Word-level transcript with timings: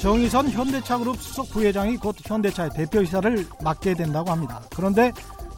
정의선 0.00 0.50
현대차그룹 0.50 1.20
수석 1.20 1.50
부회장이 1.50 1.96
곧 1.98 2.16
현대차의 2.24 2.70
대표이사를 2.74 3.46
맡게 3.62 3.94
된다고 3.94 4.30
합니다. 4.30 4.62
그런데 4.74 5.12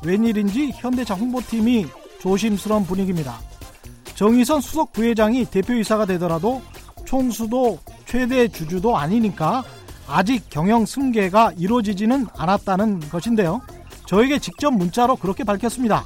웬일인지 0.05 0.73
현대차 0.75 1.15
홍보팀이 1.15 1.87
조심스러운 2.21 2.85
분위기입니다. 2.85 3.39
정의선 4.15 4.61
수석 4.61 4.93
부회장이 4.93 5.45
대표이사가 5.45 6.07
되더라도 6.07 6.61
총수도 7.05 7.79
최대 8.05 8.49
주주도 8.49 8.97
아니니까 8.97 9.63
아직 10.15 10.45
경영 10.51 10.85
승계가 10.85 11.53
이루어지지는 11.57 12.27
않았다는 12.37 13.01
것인데요. 13.09 13.63
저에게 14.07 14.39
직접 14.39 14.71
문자로 14.71 15.17
그렇게 15.17 15.43
밝혔습니다. 15.43 16.05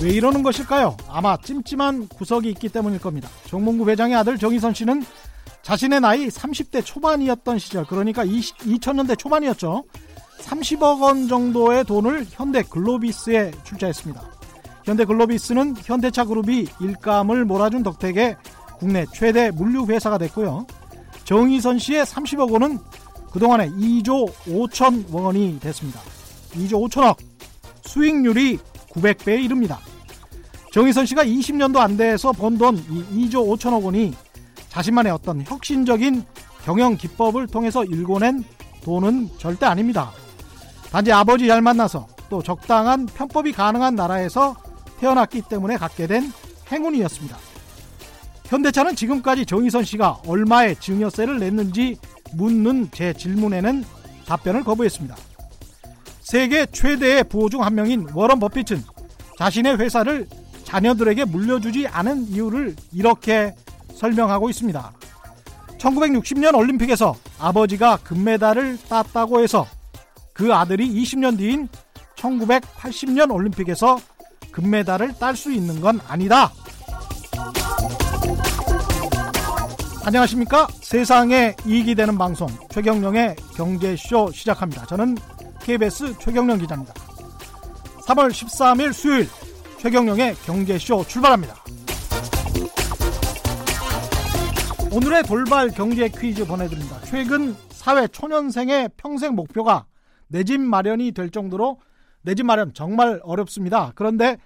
왜 0.00 0.10
이러는 0.10 0.42
것일까요? 0.42 0.96
아마 1.06 1.36
찜찜한 1.36 2.08
구석이 2.08 2.48
있기 2.50 2.70
때문일 2.70 2.98
겁니다. 2.98 3.28
정몽구 3.46 3.90
회장의 3.90 4.16
아들 4.16 4.38
정희선 4.38 4.72
씨는 4.72 5.04
자신의 5.60 6.00
나이 6.00 6.28
30대 6.28 6.82
초반이었던 6.82 7.58
시절, 7.58 7.84
그러니까 7.84 8.24
20, 8.24 8.56
2000년대 8.58 9.18
초반이었죠. 9.18 9.84
30억 10.40 11.02
원 11.02 11.28
정도의 11.28 11.84
돈을 11.84 12.26
현대 12.30 12.62
글로비스에 12.62 13.50
출자했습니다. 13.64 14.22
현대 14.84 15.04
글로비스는 15.04 15.76
현대차 15.84 16.24
그룹이 16.24 16.68
일감을 16.80 17.44
몰아준 17.44 17.82
덕택에 17.82 18.36
국내 18.78 19.04
최대 19.12 19.50
물류 19.50 19.86
회사가 19.86 20.18
됐고요. 20.18 20.66
정희선 21.24 21.78
씨의 21.78 22.04
30억 22.04 22.50
원은 22.52 22.78
그동안에 23.32 23.68
2조 23.70 24.32
5천 24.46 25.12
원이 25.12 25.60
됐습니다. 25.60 26.00
2조 26.52 26.88
5천억. 26.88 27.16
수익률이 27.82 28.58
900배에 28.90 29.44
이릅니다. 29.44 29.78
정희선 30.72 31.06
씨가 31.06 31.24
20년도 31.24 31.78
안 31.78 31.96
돼서 31.96 32.32
번 32.32 32.58
돈 32.58 32.76
2조 32.76 33.32
5천억 33.58 33.84
원이 33.84 34.14
자신만의 34.68 35.12
어떤 35.12 35.42
혁신적인 35.42 36.24
경영 36.64 36.96
기법을 36.96 37.46
통해서 37.46 37.84
일궈낸 37.84 38.44
돈은 38.82 39.30
절대 39.38 39.66
아닙니다. 39.66 40.12
단지 40.90 41.12
아버지 41.12 41.46
잘 41.46 41.62
만나서 41.62 42.06
또 42.28 42.42
적당한 42.42 43.06
편법이 43.06 43.52
가능한 43.52 43.94
나라에서 43.94 44.54
태어났기 45.00 45.42
때문에 45.48 45.76
갖게 45.76 46.06
된 46.06 46.32
행운이었습니다. 46.70 47.36
현대차는 48.48 48.96
지금까지 48.96 49.44
정희선 49.44 49.84
씨가 49.84 50.22
얼마의 50.26 50.76
증여세를 50.76 51.38
냈는지 51.38 51.96
묻는 52.32 52.88
제 52.92 53.12
질문에는 53.12 53.84
답변을 54.26 54.64
거부했습니다. 54.64 55.16
세계 56.20 56.66
최대의 56.66 57.24
부호 57.24 57.48
중 57.48 57.62
한 57.62 57.74
명인 57.74 58.06
워런 58.14 58.38
버핏은 58.40 58.82
자신의 59.38 59.78
회사를 59.78 60.26
자녀들에게 60.64 61.26
물려주지 61.26 61.86
않은 61.88 62.28
이유를 62.28 62.76
이렇게 62.92 63.54
설명하고 63.94 64.50
있습니다. 64.50 64.92
1960년 65.78 66.56
올림픽에서 66.56 67.14
아버지가 67.38 67.98
금메달을 67.98 68.78
땄다고 68.88 69.40
해서 69.42 69.66
그 70.32 70.52
아들이 70.54 70.88
20년 70.88 71.38
뒤인 71.38 71.68
1980년 72.16 73.32
올림픽에서 73.32 73.98
금메달을 74.52 75.14
딸 75.18 75.36
수 75.36 75.52
있는 75.52 75.80
건 75.80 76.00
아니다. 76.08 76.52
안녕하십니까? 80.08 80.68
세상에 80.80 81.54
이익이 81.66 81.94
되는 81.94 82.16
방송 82.16 82.48
최경령의 82.70 83.36
경제쇼 83.54 84.30
시작합니다. 84.32 84.86
저는 84.86 85.16
KBS 85.60 86.16
최경령 86.18 86.56
기자입니다. 86.56 86.94
3월 88.06 88.30
13일 88.30 88.94
수요일 88.94 89.28
최경령의 89.76 90.34
경제쇼 90.46 91.04
출발합니다. 91.06 91.56
오늘의 94.90 95.24
돌발 95.24 95.68
경제 95.68 96.08
퀴즈 96.08 96.46
보내드립니다. 96.46 96.98
최근 97.04 97.54
사회 97.68 98.06
초년생의 98.08 98.88
평생 98.96 99.34
목표가 99.34 99.84
내 100.28 100.42
집 100.42 100.58
마련이 100.58 101.12
될 101.12 101.28
정도로 101.28 101.80
내 102.22 102.34
집 102.34 102.46
마련 102.46 102.72
정말 102.72 103.20
어렵습니다. 103.24 103.92
그런데 103.94 104.38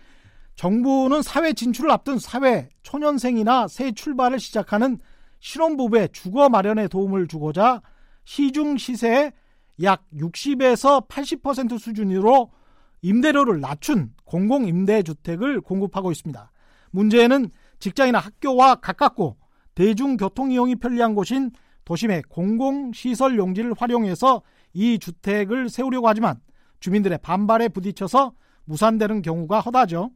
정부는 0.56 1.22
사회 1.22 1.52
진출을 1.52 1.88
앞둔 1.92 2.18
사회 2.18 2.68
초년생이나 2.82 3.68
새 3.68 3.92
출발을 3.92 4.40
시작하는 4.40 4.98
신혼부부의 5.42 6.10
주거 6.12 6.48
마련에 6.48 6.88
도움을 6.88 7.26
주고자 7.26 7.82
시중 8.24 8.78
시세의 8.78 9.32
약 9.82 10.04
60에서 10.14 11.08
80% 11.08 11.78
수준으로 11.78 12.52
임대료를 13.02 13.60
낮춘 13.60 14.14
공공임대주택을 14.24 15.60
공급하고 15.60 16.12
있습니다. 16.12 16.52
문제는 16.92 17.50
직장이나 17.80 18.20
학교와 18.20 18.76
가깝고 18.76 19.36
대중교통 19.74 20.52
이용이 20.52 20.76
편리한 20.76 21.14
곳인 21.16 21.50
도심의 21.84 22.22
공공시설 22.28 23.36
용지를 23.36 23.74
활용해서 23.76 24.42
이 24.72 25.00
주택을 25.00 25.68
세우려고 25.68 26.08
하지만 26.08 26.36
주민들의 26.78 27.18
반발에 27.18 27.68
부딪혀서 27.68 28.32
무산되는 28.66 29.22
경우가 29.22 29.60
허다죠. 29.60 30.10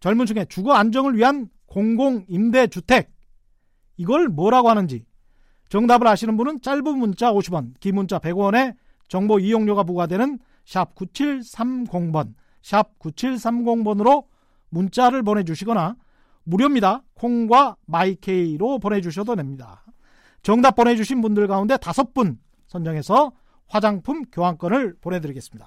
젊은 0.00 0.26
층의 0.26 0.46
주거 0.48 0.72
안정을 0.72 1.16
위한 1.16 1.48
공공임대주택 1.66 3.13
이걸 3.96 4.28
뭐라고 4.28 4.68
하는지 4.70 5.04
정답을 5.68 6.06
아시는 6.06 6.36
분은 6.36 6.60
짧은 6.60 6.98
문자 6.98 7.32
50원, 7.32 7.74
긴 7.80 7.96
문자 7.96 8.18
100원에 8.18 8.76
정보 9.08 9.38
이용료가 9.38 9.84
부과되는 9.84 10.38
샵 10.64 10.94
9730번, 10.94 12.34
샵 12.62 12.98
9730번으로 12.98 14.24
문자를 14.70 15.22
보내주시거나 15.22 15.96
무료입니다. 16.44 17.02
콩과 17.14 17.76
마이케이로 17.86 18.78
보내주셔도 18.78 19.34
됩니다. 19.36 19.84
정답 20.42 20.76
보내주신 20.76 21.20
분들 21.20 21.46
가운데 21.46 21.76
다섯 21.76 22.12
분 22.12 22.38
선정해서 22.66 23.32
화장품 23.66 24.24
교환권을 24.30 24.96
보내드리겠습니다. 25.00 25.66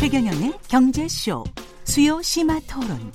최경영의 0.00 0.54
경제쇼 0.66 1.44
수요 1.84 2.22
심화 2.22 2.58
토론. 2.60 3.12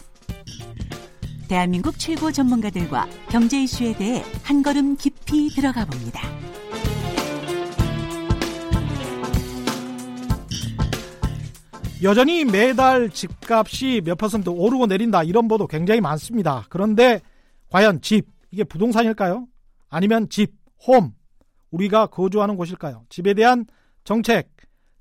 대한민국 1.48 1.98
최고 1.98 2.32
전문가들과 2.32 3.08
경제 3.28 3.64
이슈에 3.64 3.98
대해 3.98 4.24
한 4.44 4.62
걸음 4.62 4.96
깊이 4.96 5.50
들어가 5.50 5.84
봅니다. 5.84 6.22
여전히 12.04 12.46
매달 12.46 13.10
집값이 13.10 14.04
몇 14.06 14.16
퍼센트 14.20 14.50
오르고 14.50 14.86
내린다 14.86 15.24
이런 15.24 15.48
보도 15.48 15.66
굉장히 15.66 16.02
많습니다. 16.02 16.68
그런데 16.70 17.20
과연 17.72 18.02
집 18.02 18.28
이게 18.52 18.64
부동산일까요? 18.64 19.48
아니면 19.90 20.30
집, 20.30 20.54
홈 20.86 21.16
우리가 21.72 22.06
거주하는 22.06 22.56
곳일까요? 22.56 23.06
집에 23.10 23.34
대한 23.34 23.66
정책, 24.04 24.52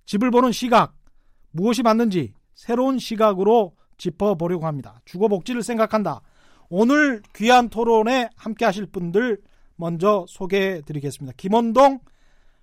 집을 0.06 0.30
보는 0.30 0.50
시각 0.50 0.93
무엇이 1.54 1.82
맞는지 1.84 2.34
새로운 2.54 2.98
시각으로 2.98 3.76
짚어보려고 3.96 4.66
합니다. 4.66 5.00
주거복지를 5.04 5.62
생각한다. 5.62 6.20
오늘 6.68 7.22
귀한 7.36 7.68
토론에 7.68 8.28
함께 8.34 8.64
하실 8.64 8.86
분들 8.86 9.40
먼저 9.76 10.24
소개해 10.28 10.82
드리겠습니다. 10.82 11.34
김원동 11.36 12.00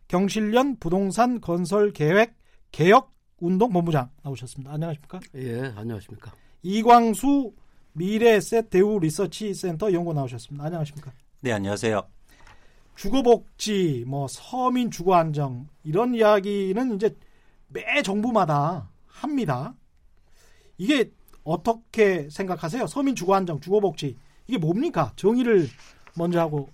경실련 0.09 0.77
부동산 0.77 1.39
건설 1.39 1.93
계획 1.93 2.35
개혁 2.73 3.11
운동 3.39 3.71
본부장 3.71 4.09
나오셨습니다. 4.23 4.73
안녕하십니까? 4.73 5.21
예, 5.35 5.71
안녕하십니까? 5.75 6.33
이광수 6.61 7.53
미래에셋 7.93 8.69
대우 8.69 8.99
리서치 8.99 9.53
센터 9.53 9.93
연구 9.93 10.13
나오셨습니다. 10.13 10.65
안녕하십니까? 10.65 11.13
네, 11.39 11.53
안녕하세요. 11.53 12.05
주거복지, 12.95 14.03
뭐 14.05 14.27
서민 14.27 14.91
주거 14.91 15.15
안정 15.15 15.67
이런 15.85 16.13
이야기는 16.13 16.95
이제 16.95 17.15
매 17.73 18.01
정부마다 18.01 18.89
합니다. 19.07 19.75
이게 20.77 21.11
어떻게 21.43 22.29
생각하세요? 22.29 22.87
서민 22.87 23.15
주거 23.15 23.35
안정, 23.35 23.59
주거 23.59 23.79
복지 23.79 24.17
이게 24.47 24.57
뭡니까? 24.57 25.13
정의를 25.15 25.67
먼저 26.15 26.39
하고 26.39 26.69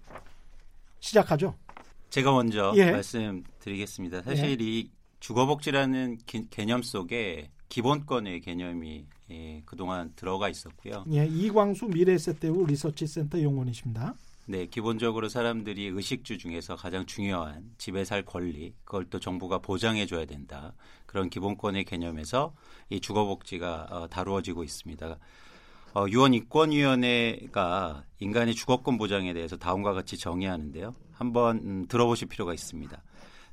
시작하죠. 1.00 1.56
제가 2.10 2.32
먼저 2.32 2.74
예. 2.76 2.92
말씀드리겠습니다. 2.92 4.24
사실 4.24 4.62
이 4.62 4.90
주거복지라는 5.20 6.18
기, 6.26 6.50
개념 6.50 6.82
속에 6.82 7.52
기본권의 7.70 8.42
개념이 8.42 9.06
예, 9.30 9.62
그동안 9.66 10.14
들어가 10.16 10.48
있었고요. 10.48 11.04
예, 11.12 11.26
이광수 11.26 11.88
미래에셋대우 11.88 12.66
리서치센터 12.66 13.42
용원이십니다. 13.42 14.16
네, 14.50 14.66
기본적으로 14.66 15.28
사람들이 15.28 15.88
의식주 15.88 16.38
중에서 16.38 16.78
가장 16.78 17.06
중요한 17.06 17.70
집에 17.78 18.06
살 18.06 18.24
권리, 18.24 18.74
그걸 18.86 19.04
또 19.10 19.20
정부가 19.20 19.58
보장해 19.58 20.06
줘야 20.06 20.24
된다. 20.24 20.74
그런 21.06 21.30
기본권의 21.30 21.84
개념에서 21.84 22.56
이 22.90 23.02
주거복지가 23.02 23.88
어, 23.90 24.08
다루어지고 24.08 24.64
있습니다. 24.64 25.18
어, 25.96 26.06
유엔 26.12 26.34
인권위원회가 26.34 28.06
인간의 28.20 28.56
주거권 28.56 28.98
보장에 28.98 29.34
대해서 29.34 29.58
다음과 29.58 29.92
같이 29.92 30.18
정의하는데요. 30.18 30.96
한번 31.12 31.58
음, 31.58 31.86
들어보실 31.90 32.30
필요가 32.30 32.54
있습니다. 32.54 33.04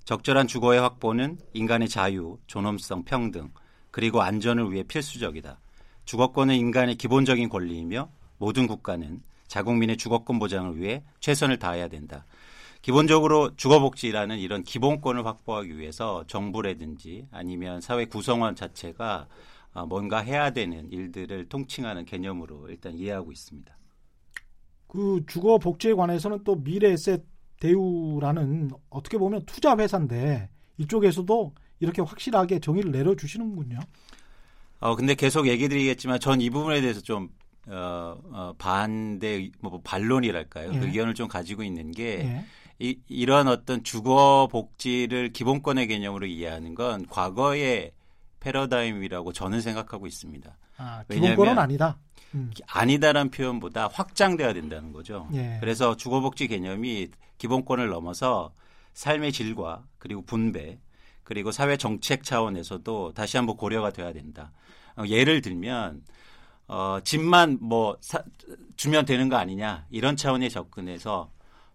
적절한 0.05 0.47
주거의 0.47 0.81
확보는 0.81 1.39
인간의 1.55 1.89
자유, 1.89 2.39
존엄성, 2.47 3.03
평등, 3.03 3.51
그리고 3.91 4.23
안전을 4.23 4.71
위해 4.71 4.85
필수적이다. 4.85 5.59
주거권은 6.05 6.55
인간의 6.55 6.95
기본적인 6.95 7.49
권리이며 7.49 8.11
모든 8.39 8.69
국가는 8.69 9.21
자국민의 9.55 9.97
주거권 9.97 10.41
보장을 10.41 10.77
위해 10.81 11.05
최선을 11.21 11.61
다해야 11.61 11.87
된다. 11.87 12.27
기본적으로 12.83 13.55
주거복지라는 13.55 14.39
이런 14.39 14.65
기본권을 14.65 15.25
확보하기 15.25 15.79
위해서 15.79 16.25
정부라든지 16.27 17.29
아니면 17.31 17.81
사회 17.81 18.05
구성원 18.05 18.57
자체가 18.57 19.29
어, 19.75 19.87
뭔가 19.87 20.19
해야 20.19 20.51
되는 20.51 20.91
일들을 20.91 21.49
통칭하는 21.49 22.05
개념으로 22.05 22.69
일단 22.69 22.95
이해하고 22.95 23.31
있습니다. 23.31 23.77
그 24.89 25.23
주거 25.29 25.59
복지에 25.59 25.95
관해서는 25.95 26.43
또 26.43 26.57
미래에셋 26.57 27.23
대우라는 27.61 28.73
어떻게 28.91 29.19
보면 29.19 29.45
투자 29.47 29.77
회사인데 29.77 30.51
이쪽에서도 30.79 31.55
이렇게 31.79 32.03
확실하게 32.03 32.59
정의를 32.59 32.91
내려주시는군요. 32.91 33.79
어 34.81 34.97
근데 34.97 35.15
계속 35.15 35.47
얘기 35.47 35.69
드리겠지만 35.69 36.19
전 36.19 36.41
이 36.41 36.51
부분에 36.51 36.81
대해서 36.81 37.01
좀 37.01 37.31
어, 37.67 38.17
어, 38.33 38.55
반대 38.59 39.51
뭐 39.61 39.81
반론이랄까요? 39.83 40.75
예. 40.75 40.79
그 40.79 40.87
의견을 40.87 41.15
좀 41.15 41.29
가지고 41.29 41.63
있는 41.63 41.93
게 41.93 42.21
예. 42.21 42.45
이, 42.79 42.99
이런 43.09 43.49
어떤 43.49 43.83
주거 43.85 44.49
복지를 44.51 45.33
기본권의 45.33 45.87
개념으로 45.87 46.27
이해하는 46.27 46.75
건 46.75 47.07
과거의 47.07 47.93
패러다임이라고 48.41 49.33
저는 49.33 49.61
생각하고 49.61 50.07
있습니다. 50.07 50.57
아, 50.77 51.05
기본권은 51.11 51.59
아니다. 51.59 51.99
음. 52.35 52.51
아니다라는 52.67 53.31
표현보다 53.31 53.89
확장돼야 53.89 54.53
된다는 54.53 54.93
거죠. 54.93 55.29
예. 55.35 55.57
그래서 55.61 55.97
주거복지 55.97 56.49
개념이 56.49 57.09
기본권을 57.39 57.89
넘어서 57.89 58.53
삶의 58.93 59.33
질과 59.33 59.85
그리고 59.99 60.23
분배 60.23 60.79
그리고 61.23 61.53
사회 61.53 61.77
정책 61.77 62.23
차원에서도 62.23 63.13
다시 63.15 63.37
한번 63.37 63.57
고려가 63.57 63.91
돼야 63.91 64.13
된다. 64.13 64.53
어, 64.97 65.05
예를 65.07 65.41
들면 65.41 66.03
어, 66.67 66.99
집만 67.05 67.59
뭐 67.61 67.97
사, 68.01 68.23
주면 68.77 69.05
되는 69.05 69.29
거 69.29 69.37
아니냐 69.37 69.87
이런 69.91 70.17
차원의 70.17 70.51
접근해서 70.51 71.31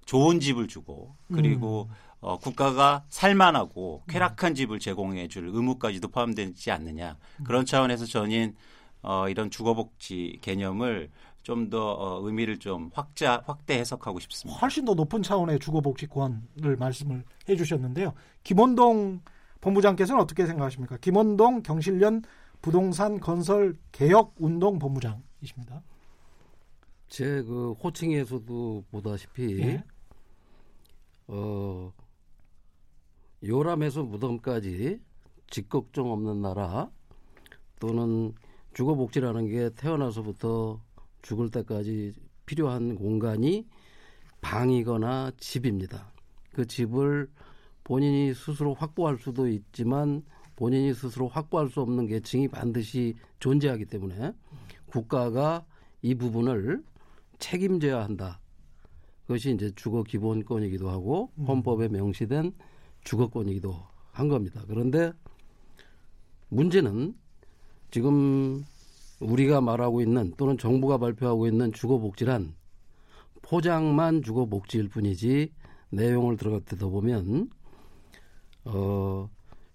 좋은 0.05 0.39
집을 0.39 0.67
주고 0.67 1.15
그리고 1.31 1.87
음. 1.89 1.95
어, 2.21 2.37
국가가 2.37 3.03
살만하고 3.09 4.03
쾌락한 4.07 4.55
집을 4.55 4.79
제공해 4.79 5.27
줄 5.27 5.47
의무까지도 5.47 6.07
포함되지 6.09 6.71
않느냐 6.71 7.17
음. 7.39 7.43
그런 7.43 7.65
차원에서 7.65 8.05
저는 8.05 8.55
어, 9.01 9.29
이런 9.29 9.49
주거복지 9.49 10.39
개념을 10.41 11.09
좀 11.43 11.69
더 11.69 11.93
어, 11.93 12.19
의미를 12.25 12.59
좀 12.59 12.91
확자 12.93 13.41
확대 13.45 13.75
해석하고 13.79 14.19
싶습니다. 14.19 14.59
훨씬 14.59 14.85
더 14.85 14.93
높은 14.93 15.23
차원의 15.23 15.59
주거복지권을 15.59 16.77
말씀을 16.77 17.23
해주셨는데요. 17.47 18.13
김원동 18.43 19.21
본부장께서는 19.61 20.21
어떻게 20.21 20.45
생각하십니까? 20.45 20.97
김원동 20.97 21.63
경실련 21.63 22.23
부동산 22.61 23.19
건설 23.19 23.75
개혁 23.91 24.35
운동 24.37 24.79
본부장이십니다. 24.79 25.83
제 27.09 27.41
그 27.43 27.71
호칭에서도 27.73 28.85
보다시피 28.91 29.59
예. 29.61 29.83
어 31.27 31.91
요람에서 33.43 34.03
무덤까지 34.03 34.99
직걱정 35.49 36.11
없는 36.11 36.41
나라 36.41 36.91
또는 37.79 38.33
주거복지라는 38.73 39.47
게 39.47 39.69
태어나서부터 39.71 40.79
죽을 41.21 41.49
때까지 41.49 42.13
필요한 42.45 42.95
공간이 42.95 43.67
방이거나 44.41 45.31
집입니다. 45.37 46.11
그 46.53 46.65
집을 46.65 47.29
본인이 47.83 48.33
스스로 48.33 48.73
확보할 48.73 49.17
수도 49.17 49.47
있지만 49.47 50.23
본인이 50.59 50.93
스스로 50.93 51.29
확보할 51.29 51.69
수 51.69 51.79
없는 51.79 52.07
계층이 52.07 52.49
반드시 52.49 53.15
존재하기 53.39 53.85
때문에 53.85 54.33
국가가 54.87 55.65
이 56.01 56.15
부분을 56.15 56.83
책임져야 57.39 58.03
한다. 58.03 58.41
그것이 59.21 59.53
이제 59.53 59.71
주거 59.77 60.03
기본권이기도 60.03 60.89
하고 60.89 61.31
음. 61.37 61.45
헌법에 61.45 61.87
명시된 61.87 62.51
주거권이기도 63.05 63.73
한 64.11 64.27
겁니다. 64.27 64.61
그런데 64.67 65.13
문제는 66.49 67.15
지금 67.89 68.65
우리가 69.21 69.61
말하고 69.61 70.01
있는 70.01 70.33
또는 70.35 70.57
정부가 70.57 70.97
발표하고 70.97 71.47
있는 71.47 71.71
주거복지란 71.71 72.53
포장만 73.43 74.23
주거복지일 74.23 74.89
뿐이지 74.89 75.53
내용을 75.91 76.35
들어가 76.35 76.59
뜯어보면 76.59 77.49
어, 78.65 79.29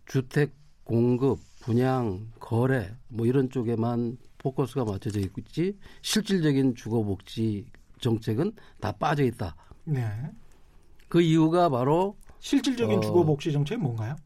주택 0.04 0.52
공급, 0.84 1.40
분양, 1.60 2.30
거래 2.38 2.94
뭐 3.08 3.26
이런 3.26 3.50
쪽에만 3.50 4.18
포커스가 4.38 4.84
맞춰져 4.84 5.20
있지 5.20 5.78
실질적인 6.02 6.74
주거복지 6.74 7.66
정책은 8.00 8.52
다 8.80 8.92
빠져 8.92 9.24
있다. 9.24 9.56
네. 9.84 10.06
그 11.08 11.20
이유가 11.20 11.68
바로 11.68 12.16
실질적인 12.38 12.98
어. 12.98 13.00
주거복지 13.00 13.52
정책이 13.52 13.80
뭔가요? 13.80 14.16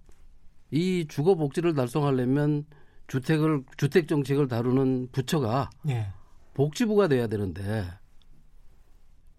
이 0.70 1.06
주거복지를 1.08 1.74
달성하려면 1.74 2.66
주택을 3.06 3.64
주택 3.76 4.08
정책을 4.08 4.48
다루는 4.48 5.08
부처가 5.12 5.70
예. 5.88 6.08
복지부가 6.54 7.08
돼야 7.08 7.26
되는데 7.26 7.86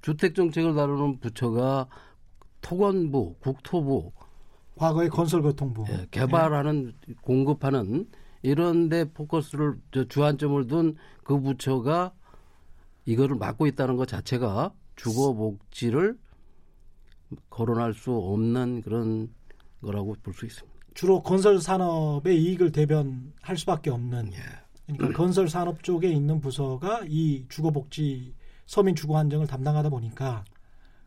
주택 0.02 0.34
정책을 0.34 0.74
다루는 0.74 1.20
부처가 1.20 1.88
토건부, 2.62 3.36
국토부, 3.40 4.12
과거의 4.80 5.10
건설교통부. 5.10 5.86
예, 5.90 6.08
개발하는 6.10 6.94
공급하는 7.22 8.08
이런데 8.42 9.04
포커스를 9.12 9.76
저 9.92 10.06
주안점을 10.08 10.68
둔 10.68 10.96
그 11.24 11.40
부처가 11.40 12.14
이거를 13.06 13.36
맡고 13.36 13.68
있다는 13.68 13.98
것 13.98 14.08
자체가 14.08 14.72
주거 14.96 15.34
복지를 15.34 16.18
거론할 17.50 17.94
수 17.94 18.12
없는 18.14 18.82
그런 18.82 19.30
거라고 19.82 20.16
볼 20.24 20.34
수 20.34 20.46
있습니다. 20.46 20.80
주로 20.94 21.22
건설 21.22 21.60
산업의 21.60 22.42
이익을 22.42 22.72
대변할 22.72 23.58
수밖에 23.58 23.90
없는. 23.90 24.32
예. 24.34 24.38
그러니까 24.94 25.18
건설 25.18 25.50
산업 25.50 25.84
쪽에 25.84 26.10
있는 26.10 26.40
부서가 26.40 27.02
이 27.08 27.46
주거 27.50 27.70
복지 27.72 28.34
서민 28.66 28.96
주거 28.96 29.18
안정을 29.18 29.46
담당하다 29.46 29.90
보니까 29.90 30.44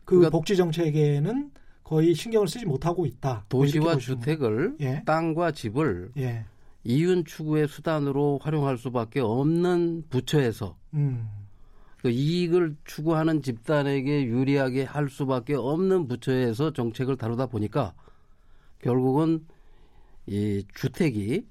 그 0.05 0.15
그러니까 0.15 0.29
복지 0.29 0.55
정책에는 0.55 1.51
거의 1.83 2.15
신경을 2.15 2.47
쓰지 2.47 2.65
못하고 2.65 3.05
있다. 3.05 3.45
뭐 3.49 3.61
도시와 3.61 3.97
주택을 3.97 4.77
예. 4.81 5.03
땅과 5.05 5.51
집을. 5.51 6.11
예. 6.17 6.45
이윤 6.85 7.23
추구의 7.25 7.67
수단으로 7.67 8.39
활용할 8.41 8.77
수밖에 8.77 9.21
없는 9.21 10.05
부처에서 10.09 10.77
음. 10.93 11.29
그 11.97 12.09
이익을 12.09 12.75
추구하는 12.83 13.41
집단에게 13.41 14.25
유리하게 14.25 14.83
할 14.83 15.09
수밖에 15.09 15.55
없는 15.55 16.07
부처에서 16.07 16.73
정책을 16.73 17.15
다루다 17.15 17.45
보니까 17.45 17.93
결국은 18.79 19.45
이 20.25 20.65
주택이 20.75 21.45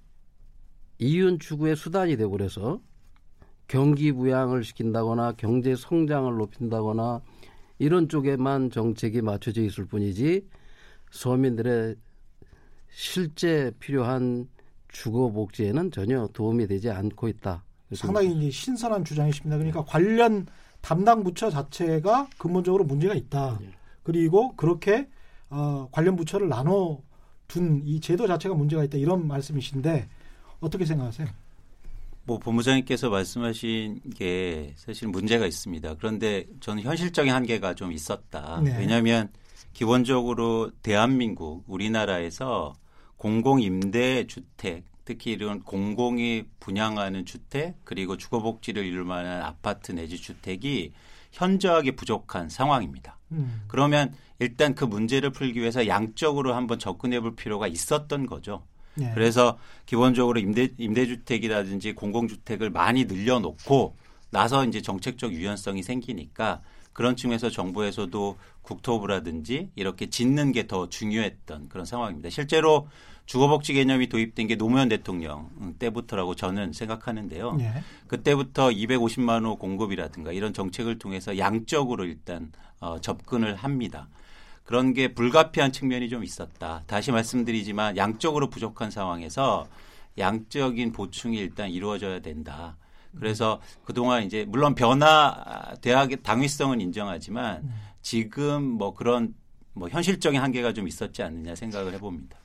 이윤 0.99 1.39
추구의 1.39 1.77
수단이 1.77 2.19
되고 2.19 2.31
그래서 2.33 2.81
경기 3.67 4.13
부양을 4.13 4.65
시킨다거나 4.65 5.33
경제 5.39 5.75
성장을 5.75 6.37
높인다거나 6.37 7.23
이런 7.83 8.09
쪽에만 8.09 8.71
정책이 8.71 9.23
맞춰져 9.23 9.61
있을 9.63 9.87
뿐이지 9.87 10.47
서민들의 11.11 11.97
실제 12.91 13.73
필요한 13.81 14.49
주거 14.87 15.29
복지에는 15.33 15.91
전혀 15.91 16.29
도움이 16.33 16.69
되지 16.69 16.91
않고 16.91 17.27
있다. 17.27 17.65
상당히 17.93 18.53
신선한 18.53 19.05
주장이십니다. 19.05 19.57
그러니까 19.57 19.85
관련 19.85 20.47
담당 20.81 21.25
부처 21.25 21.51
자체가 21.51 22.29
근본적으로 22.39 22.85
문제가 22.85 23.15
있다. 23.15 23.59
예. 23.63 23.71
그리고 24.05 24.55
그렇게 24.55 25.09
어, 25.51 25.89
관련 25.91 26.15
부처를 26.15 26.49
나눠 26.49 27.03
둔 27.49 27.83
이 27.85 28.01
제도 28.01 28.29
자체가 28.29 28.55
문제가 28.55 28.85
있다. 28.85 28.97
이런 28.97 29.27
말씀이신데 29.27 30.09
어떻게 30.61 30.85
생각하세요? 30.85 31.27
뭐 32.25 32.39
본부장님께서 32.39 33.11
말씀하신 33.11 34.01
게 34.15 34.75
사실 34.77 35.09
문제가 35.09 35.47
있습니다. 35.47 35.95
그런데 35.97 36.47
저는 36.61 36.83
현실적인 36.83 37.33
한계가 37.33 37.75
좀 37.75 37.93
있었다. 37.93 38.61
네. 38.63 38.77
왜냐하면 38.79 39.31
기본적으로 39.73 40.71
대한민국 40.83 41.65
우리나라에서 41.67 42.75
공공 43.17 43.61
임대 43.61 44.27
주택 44.27 44.85
특히 45.05 45.33
이런 45.33 45.63
공공이 45.63 46.45
분양하는 46.61 47.25
주택 47.25 47.77
그리고 47.85 48.17
주거복지를 48.17 48.85
이룰 48.85 49.05
만한 49.05 49.43
아파트 49.43 49.93
내지 49.93 50.17
주택이 50.17 50.93
현저하게 51.33 51.93
부족한 51.93 52.49
상황입니다. 52.49 53.19
음. 53.33 53.63
그러면 53.67 54.15
일단 54.39 54.75
그 54.75 54.85
문제를 54.85 55.31
풀기 55.31 55.61
위해서 55.61 55.87
양적으로 55.87 56.55
한번 56.55 56.79
접근해 56.79 57.21
볼 57.21 57.35
필요가 57.35 57.67
있었던 57.67 58.27
거죠. 58.27 58.65
예. 59.01 59.11
그래서 59.15 59.59
기본적으로 59.87 60.39
임대 60.39 60.69
임대주택이라든지 60.79 61.95
공공주택을 61.95 62.71
많이 62.71 63.05
늘려놓고 63.05 63.97
나서 64.31 64.65
이제 64.65 64.81
정책적 64.81 65.33
유연성이 65.33 65.83
생기니까 65.83 66.63
그런 66.93 67.17
측면에서 67.17 67.51
정부에서도 67.51 68.37
국토부라든지 68.63 69.71
이렇게 69.75 70.09
짓는 70.09 70.53
게 70.53 70.67
더 70.67 70.89
중요했던 70.89 71.69
그런 71.69 71.85
상황입니다. 71.85 72.31
실제로 72.31 72.89
주거복지 73.27 73.73
개념이 73.73 74.09
도입된 74.09 74.47
게 74.47 74.57
노무현 74.57 74.89
대통령 74.89 75.51
때부터라고 75.79 76.35
저는 76.35 76.73
생각하는데요. 76.73 77.57
예. 77.61 77.73
그때부터 78.09 78.69
250만 78.69 79.45
호 79.45 79.57
공급이라든가 79.57 80.33
이런 80.33 80.53
정책을 80.53 80.99
통해서 80.99 81.39
양적으로 81.39 82.05
일단 82.05 82.53
어, 82.81 83.01
접근을 83.01 83.55
합니다. 83.55 84.09
그런 84.65 84.95
게 84.95 85.15
불가피한 85.15 85.73
측면이 85.73 86.09
좀 86.09 86.25
있었다. 86.25 86.83
다시 86.87 87.11
말씀드리지만 87.13 87.97
양적으로 87.97 88.49
부족한 88.49 88.91
상황에서 88.91 89.67
양적인 90.19 90.93
보충이 90.93 91.39
일단 91.39 91.71
이루어져야 91.71 92.21
된다. 92.21 92.77
그래서 93.19 93.61
그동안 93.85 94.25
이제 94.25 94.45
물론 94.49 94.75
변화 94.75 95.75
대학의 95.81 96.23
당위성은 96.23 96.81
인정하지만 96.81 97.71
지금 98.01 98.63
뭐 98.63 98.95
그런 98.95 99.35
뭐 99.75 99.89
현실적인 99.89 100.41
한계가 100.41 100.73
좀 100.73 100.89
있었지 100.89 101.23
않느냐 101.23 101.55
생각을 101.55 101.95
해봅니다. 101.95 102.37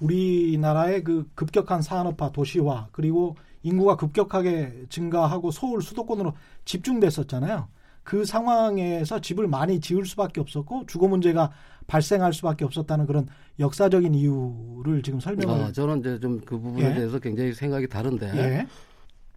우리나라의 0.00 1.04
그 1.04 1.28
급격한 1.34 1.82
산업화 1.82 2.32
도시화 2.32 2.88
그리고 2.92 3.36
인구가 3.62 3.96
급격하게 3.96 4.86
증가하고 4.90 5.50
서울 5.50 5.82
수도권으로 5.82 6.34
집중됐었잖아요. 6.64 7.68
그 8.04 8.24
상황에서 8.24 9.20
집을 9.20 9.48
많이 9.48 9.80
지을 9.80 10.04
수밖에 10.06 10.40
없었고 10.40 10.84
주거 10.86 11.08
문제가 11.08 11.50
발생할 11.86 12.32
수밖에 12.32 12.64
없었다는 12.64 13.06
그런 13.06 13.26
역사적인 13.58 14.14
이유를 14.14 15.02
지금 15.02 15.20
설명을. 15.20 15.64
아, 15.64 15.72
저는 15.72 16.00
이제 16.00 16.20
좀 16.20 16.40
그 16.44 16.58
부분에 16.58 16.90
예. 16.90 16.94
대해서 16.94 17.18
굉장히 17.18 17.52
생각이 17.52 17.88
다른데 17.88 18.26
예, 18.36 18.66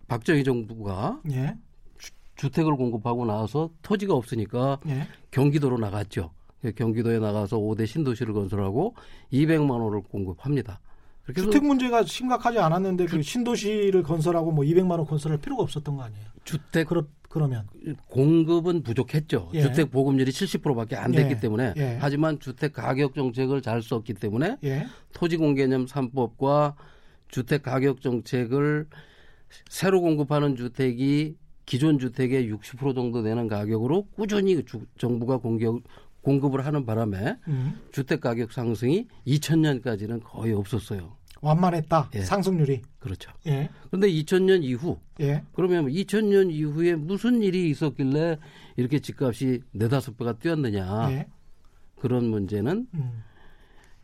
박정희 0.08 0.44
정부가 0.44 1.22
예, 1.32 1.56
주 2.36 2.50
택을 2.50 2.76
공급하고 2.76 3.26
나서 3.26 3.70
토지가 3.82 4.14
없으니까 4.14 4.80
예, 4.88 5.08
경기도로 5.32 5.78
나갔죠. 5.78 6.32
경기도에 6.76 7.20
나가서 7.20 7.58
5대 7.58 7.86
신도시를 7.86 8.34
건설하고 8.34 8.96
200만 9.32 9.80
호를 9.80 10.02
공급합니다. 10.02 10.80
주택 11.36 11.64
문제가 11.66 12.04
심각하지 12.04 12.60
않았는데 12.60 13.06
그 13.06 13.22
신도시를 13.22 14.04
건설하고 14.04 14.52
뭐 14.52 14.64
200만 14.64 14.92
원 14.92 15.06
건설할 15.06 15.40
필요가 15.40 15.64
없었던 15.64 15.96
거 15.98 16.04
아니에요? 16.04 16.24
주택 16.44 16.88
그러, 16.88 17.06
그러면 17.30 17.68
공급은 18.08 18.84
부족했죠. 18.84 19.52
예. 19.54 19.62
주택 19.62 19.92
보급률이 19.92 20.32
70%밖에 20.32 20.96
안 20.96 21.12
됐기 21.12 21.34
예. 21.36 21.40
때문에 21.40 21.74
예. 21.78 21.98
하지만 22.00 22.40
주택 22.40 22.74
가격 22.74 23.14
정책을 23.16 23.62
잘 23.62 23.82
썼기 23.82 24.14
때문에 24.14 24.58
예, 24.64 24.86
토지 25.14 25.36
공개념 25.38 25.86
3법과 25.86 26.76
주택 27.28 27.64
가격 27.64 28.02
정책을 28.02 28.88
새로 29.70 30.02
공급하는 30.02 30.56
주택이 30.56 31.36
기존 31.66 32.00
주택의 32.00 32.50
60% 32.54 32.96
정도 32.96 33.24
되는 33.24 33.48
가격으로 33.50 34.08
꾸준히 34.16 34.64
주- 34.64 34.86
정부가 34.98 35.38
공격, 35.38 35.82
공급을 36.28 36.66
하는 36.66 36.86
바람에 36.86 37.38
음, 37.48 37.80
주택 37.94 38.20
가격 38.20 38.52
상승이 38.52 39.08
2000년까지는 39.26 40.22
거의 40.22 40.52
없었어요. 40.52 41.16
완만했다 41.40 42.10
예. 42.16 42.22
상승률이. 42.22 42.82
그렇죠. 43.00 43.32
예, 43.46 43.70
그런데 43.88 44.10
2000년 44.12 44.62
이후 44.62 45.00
예, 45.22 45.44
그러면 45.54 45.88
2000년 45.88 46.52
이후에 46.52 46.96
무슨 46.96 47.42
일이 47.42 47.70
있었길래 47.70 48.40
이렇게 48.76 49.00
집값이 49.00 49.62
네다섯 49.72 50.18
배가 50.18 50.34
뛰었느냐 50.34 51.12
예, 51.12 51.28
그런 51.96 52.26
문제는 52.26 52.88
음, 52.94 53.24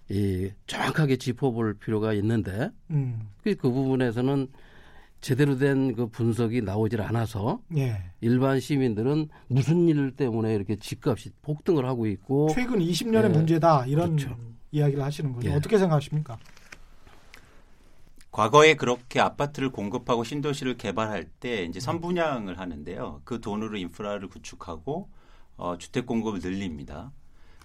이 0.10 0.50
정확하게 0.66 1.18
짚어볼 1.18 1.74
필요가 1.74 2.14
있는데 2.14 2.70
음, 2.92 3.28
그, 3.44 3.54
그 3.56 3.70
부분에서는 3.70 4.48
제대로 5.24 5.58
된 5.58 5.96
그 5.96 6.08
분석이 6.08 6.62
나오질 6.62 7.02
않아서 7.02 7.62
예. 7.78 8.04
일반 8.20 8.60
시민들은 8.60 9.30
무슨 9.48 9.88
일 9.88 10.12
때문에 10.16 10.54
이렇게 10.54 10.76
집값이 10.76 11.32
폭등을 11.42 11.86
하고 11.86 12.06
있고 12.08 12.50
최근 12.54 12.80
20년의 12.80 13.24
예. 13.26 13.28
문제다 13.30 13.86
이런 13.86 14.18
그렇죠. 14.18 14.38
이야기를 14.72 15.02
하시는 15.02 15.32
거죠. 15.32 15.50
예. 15.50 15.54
어떻게 15.54 15.78
생각하십니까? 15.78 16.38
과거에 18.32 18.74
그렇게 18.74 19.22
아파트를 19.22 19.72
공급하고 19.72 20.24
신도시를 20.26 20.76
개발할 20.76 21.26
때 21.40 21.64
이제 21.64 21.80
선분양을 21.80 22.60
하는데요. 22.60 23.22
그 23.24 23.40
돈으로 23.40 23.78
인프라를 23.78 24.28
구축하고 24.28 25.10
어, 25.56 25.78
주택 25.78 26.06
공급을 26.06 26.40
늘립니다. 26.40 27.12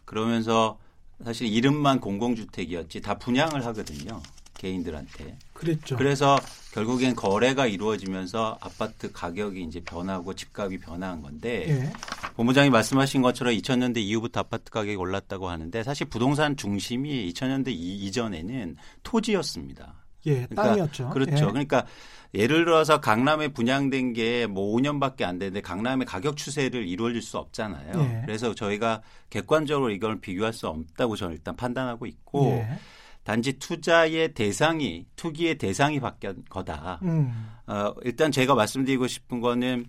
그러면서 0.05 0.79
사실 1.25 1.49
이름만 1.49 2.01
공공주택이었지 2.01 3.01
다 3.01 3.19
분양을 3.19 3.65
하거든요. 3.67 4.21
개인들한테. 4.59 5.39
그랬죠. 5.55 5.97
그래서 5.97 6.39
결국엔 6.73 7.17
거래가 7.17 7.67
이루어지면서 7.67 8.59
아파트 8.61 9.11
가격이 9.11 9.63
이제 9.63 9.81
변하고 9.81 10.35
집값이 10.35 10.79
변화한 10.79 11.23
건데 11.23 11.67
예, 11.69 11.93
본부장이 12.37 12.71
말씀하신 12.71 13.23
것처럼 13.23 13.55
2000년대 13.55 13.97
이후부터 13.99 14.41
아파트 14.41 14.71
가격이 14.71 14.97
올랐다고 14.97 15.49
하는데 15.49 15.83
사실 15.83 16.07
부동산 16.09 16.57
중심이 16.57 17.33
2000년대 17.33 17.69
이, 17.69 17.97
이전에는 18.07 18.77
토지였습니다. 19.03 19.95
예, 20.27 20.47
땅이었죠. 20.47 21.11
그렇죠. 21.11 21.33
예. 21.33 21.51
그러니까 21.51 21.87
예를 22.35 22.65
들어서 22.65 23.01
강남에 23.01 23.49
분양된 23.49 24.13
게 24.13 24.47
뭐 24.47 24.77
5년밖에 24.77 25.23
안 25.23 25.39
되는데 25.39 25.61
강남의 25.61 26.07
가격 26.07 26.37
추세를 26.37 26.87
이루어질 26.87 27.23
수 27.23 27.39
없잖아요. 27.39 27.93
예. 28.01 28.23
그래서 28.27 28.55
저희가 28.55 29.01
객관적으로 29.31 29.91
이걸 29.91 30.21
비교할 30.21 30.53
수 30.53 30.69
없다고 30.69 31.17
저는 31.17 31.37
일단 31.37 31.57
판단하고 31.57 32.07
있고 32.07 32.51
예. 32.51 32.79
단지 33.25 33.55
투자의 33.59 34.33
대상이 34.33 35.07
투기의 35.17 35.57
대상이 35.57 36.01
바뀐 36.01 36.43
거다. 36.49 37.01
음, 37.03 37.51
어, 37.67 37.93
일단 38.03 38.33
제가 38.33 38.55
말씀드리고 38.55 39.07
싶은 39.07 39.41
거는 39.41 39.87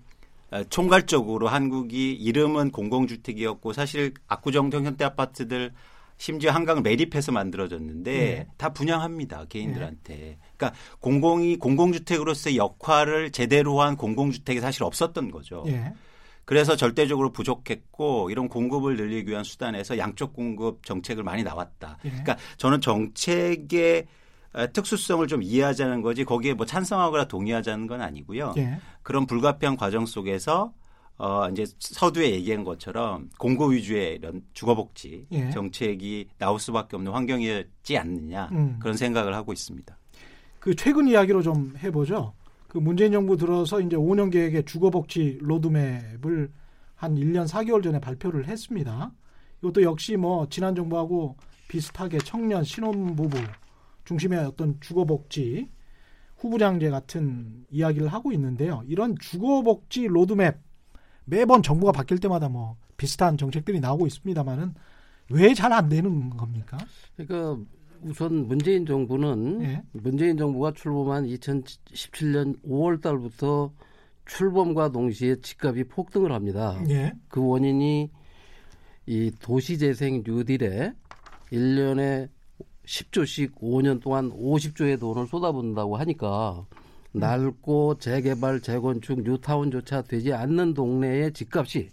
어, 0.51 0.63
총괄적으로 0.65 1.47
한국이 1.47 2.13
이름은 2.13 2.71
공공주택이었고 2.71 3.73
사실 3.73 4.13
압구정동 4.27 4.85
현대 4.85 5.05
아파트들 5.05 5.71
심지어 6.17 6.51
한강을 6.51 6.81
매립해서 6.81 7.31
만들어졌는데 7.31 8.11
예. 8.11 8.47
다 8.57 8.69
분양합니다 8.69 9.45
개인들한테. 9.45 10.37
그러니까 10.57 10.77
공공이 10.99 11.55
공공주택으로서의 11.57 12.57
역할을 12.57 13.31
제대로 13.31 13.81
한 13.81 13.95
공공주택이 13.95 14.59
사실 14.59 14.83
없었던 14.83 15.31
거죠. 15.31 15.63
예, 15.67 15.93
그래서 16.49 16.75
절대적으로 16.75 17.31
부족했고 17.31 18.31
이런 18.31 18.49
공급을 18.49 18.97
늘리기 18.97 19.29
위한 19.29 19.43
수단에서 19.43 19.99
양쪽 19.99 20.33
공급 20.33 20.83
정책을 20.83 21.23
많이 21.23 21.43
나왔다. 21.43 21.99
예. 22.05 22.09
그러니까 22.09 22.37
저는 22.57 22.81
정책의 22.81 24.07
어, 24.53 24.65
특수성을 24.73 25.27
좀 25.27 25.43
이해하자는 25.43 26.01
거지 26.01 26.23
거기에 26.23 26.55
뭐 26.55 26.65
찬성하거나 26.65 27.27
동의하자는 27.27 27.85
건 27.85 28.01
아니고요. 28.01 28.55
예, 28.57 28.79
그런 29.03 29.27
불가피한 29.27 29.77
과정 29.77 30.07
속에서 30.07 30.73
어 31.19 31.47
이제 31.51 31.67
서두에 31.77 32.31
얘기한 32.31 32.63
것처럼 32.63 33.29
공급 33.37 33.73
위주의 33.73 34.15
이런 34.15 34.41
주거복지 34.53 35.27
예. 35.31 35.51
정책이 35.51 36.29
나올 36.39 36.59
수밖에 36.59 36.95
없는 36.95 37.11
환경이었지 37.11 37.95
않느냐 37.95 38.49
음. 38.53 38.79
그런 38.79 38.97
생각을 38.97 39.35
하고 39.35 39.53
있습니다. 39.53 39.95
그 40.59 40.75
최근 40.75 41.07
이야기로 41.07 41.43
좀 41.43 41.75
해보죠. 41.77 42.33
그 42.69 42.77
문재인 42.77 43.11
정부 43.11 43.35
들어서 43.35 43.81
이제 43.81 43.97
5년 43.97 44.31
계획의 44.31 44.63
주거복지 44.65 45.39
로드맵을 45.41 46.51
한 46.95 47.15
1년 47.15 47.47
4개월 47.47 47.83
전에 47.83 47.99
발표를 47.99 48.47
했습니다. 48.47 49.11
이것도 49.61 49.81
역시 49.81 50.15
뭐 50.15 50.47
지난 50.49 50.75
정부하고 50.75 51.35
비슷하게 51.67 52.19
청년 52.19 52.63
신혼부부 52.63 53.37
중심의 54.05 54.39
어떤 54.39 54.79
주거복지 54.79 55.69
후부장제 56.37 56.89
같은 56.89 57.65
이야기를 57.71 58.07
하고 58.07 58.31
있는데요. 58.31 58.83
이런 58.87 59.15
주거복지 59.19 60.07
로드맵 60.07 60.57
매번 61.25 61.63
정부가 61.63 61.91
바뀔 61.91 62.19
때마다 62.19 62.49
뭐 62.49 62.77
비슷한 62.97 63.37
정책들이 63.37 63.79
나오고 63.79 64.07
있습니다만은 64.07 64.73
왜 65.31 65.53
잘 65.53 65.73
안 65.73 65.89
되는 65.89 66.29
겁니까? 66.31 66.77
그러니까 67.15 67.63
우선 68.03 68.47
문재인 68.47 68.85
정부는 68.85 69.61
예. 69.63 69.81
문재인 69.91 70.37
정부가 70.37 70.71
출범한 70.71 71.25
2017년 71.25 72.61
5월 72.63 73.01
달부터 73.01 73.71
출범과 74.25 74.91
동시에 74.91 75.37
집값이 75.41 75.85
폭등을 75.85 76.31
합니다. 76.31 76.81
예. 76.89 77.13
그 77.27 77.45
원인이 77.45 78.09
이 79.07 79.31
도시재생 79.41 80.23
뉴딜에 80.25 80.93
1년에 81.51 82.29
10조씩 82.85 83.55
5년 83.55 84.01
동안 84.01 84.31
50조의 84.31 84.99
돈을 84.99 85.27
쏟아붓는다고 85.27 85.97
하니까 85.97 86.65
낡고 87.11 87.97
재개발, 87.99 88.61
재건축, 88.61 89.23
뉴타운조차 89.23 90.03
되지 90.03 90.33
않는 90.33 90.73
동네의 90.73 91.33
집값이 91.33 91.89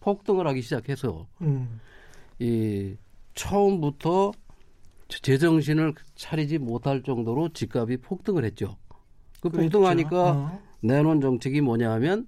폭등을 0.00 0.46
하기 0.48 0.62
시작해서 0.62 1.26
음. 1.40 1.80
이 2.38 2.94
처음부터 3.34 4.32
제정신을 5.20 5.94
차리지 6.14 6.58
못할 6.58 7.02
정도로 7.02 7.50
집값이 7.50 7.98
폭등을 7.98 8.44
했죠. 8.44 8.76
그. 9.40 9.50
폭등하니까 9.50 10.30
어. 10.30 10.60
내놓은 10.80 11.20
정책이 11.20 11.60
뭐냐 11.60 11.90
하면 11.92 12.26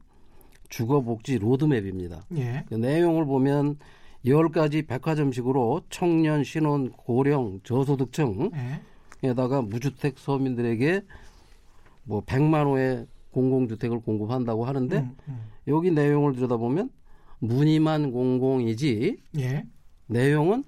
주거복지 0.68 1.38
로드맵입니다. 1.38 2.26
예. 2.36 2.64
그 2.68 2.74
내용을 2.74 3.26
보면 3.26 3.78
10가지 4.24 4.86
백화점식으로 4.86 5.82
청년, 5.90 6.42
신혼, 6.44 6.90
고령, 6.90 7.60
저소득층에다가 7.62 8.52
예. 8.52 9.60
무주택 9.62 10.18
서민들에게 10.18 11.02
뭐 12.04 12.24
100만 12.24 12.66
호의 12.66 13.06
공공주택을 13.32 14.00
공급한다고 14.00 14.64
하는데 14.64 14.98
음, 14.98 15.16
음. 15.28 15.40
여기 15.68 15.90
내용을 15.90 16.34
들여다보면 16.34 16.90
문의만 17.40 18.12
공공이지 18.12 19.16
예. 19.38 19.66
내용은 20.06 20.64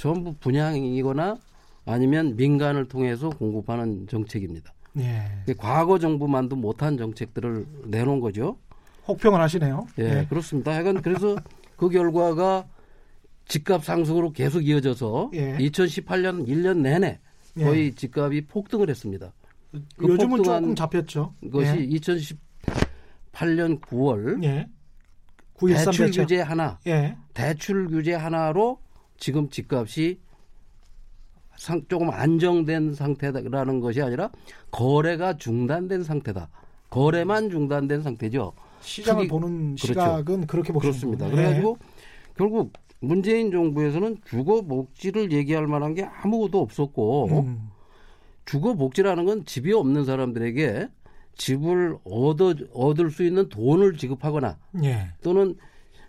전부 0.00 0.32
분양이거나 0.40 1.36
아니면 1.84 2.34
민간을 2.34 2.88
통해서 2.88 3.28
공급하는 3.28 4.06
정책입니다. 4.08 4.72
예. 4.98 5.44
과거 5.58 5.98
정부만도 5.98 6.56
못한 6.56 6.96
정책들을 6.96 7.66
내놓은 7.84 8.20
거죠. 8.20 8.56
혹평을 9.06 9.38
하시네요. 9.38 9.86
예, 9.98 10.26
그렇습니다. 10.26 10.72
하여간 10.72 11.02
그래서 11.02 11.36
그 11.76 11.90
결과가 11.90 12.66
집값 13.46 13.84
상승으로 13.84 14.32
계속 14.32 14.66
이어져서 14.66 15.32
예. 15.34 15.58
2018년 15.58 16.48
1년 16.48 16.78
내내 16.78 17.20
예. 17.58 17.62
거의 17.62 17.92
집값이 17.94 18.46
폭등을 18.48 18.88
했습니다. 18.88 19.34
그 19.98 20.08
요즘은 20.08 20.42
조금 20.42 20.74
잡혔죠. 20.74 21.34
것이 21.52 21.66
예. 21.66 21.86
2018년 23.34 23.82
9월 23.82 24.42
예. 24.44 24.66
913 25.54 25.92
대출. 25.92 26.22
규제 26.22 26.40
하나, 26.40 26.78
예. 26.86 27.18
대출 27.34 27.86
규제 27.88 28.14
하나로 28.14 28.78
지금 29.20 29.48
집값이 29.48 30.18
상, 31.56 31.82
조금 31.88 32.10
안정된 32.10 32.94
상태라는 32.94 33.80
것이 33.80 34.00
아니라 34.02 34.30
거래가 34.70 35.36
중단된 35.36 36.02
상태다. 36.02 36.48
거래만 36.88 37.50
중단된 37.50 38.02
상태죠. 38.02 38.54
시장을 38.80 39.22
크기- 39.24 39.28
보는 39.28 39.74
그렇죠. 39.76 39.86
시각은 39.86 40.46
그렇게 40.46 40.72
그렇습니다. 40.72 41.26
거군요. 41.26 41.40
예. 41.42 41.44
그래가지고 41.44 41.78
결국 42.36 42.72
문재인 43.00 43.50
정부에서는 43.50 44.16
주거 44.24 44.62
복지를 44.62 45.32
얘기할 45.32 45.66
만한 45.66 45.94
게 45.94 46.02
아무것도 46.04 46.60
없었고 46.60 47.26
음. 47.28 47.70
주거 48.46 48.74
복지라는 48.74 49.26
건 49.26 49.44
집이 49.44 49.72
없는 49.72 50.04
사람들에게 50.06 50.88
집을 51.36 51.98
얻어 52.04 52.54
얻을 52.72 53.10
수 53.10 53.22
있는 53.22 53.48
돈을 53.50 53.96
지급하거나 53.98 54.58
예. 54.82 55.08
또는 55.22 55.56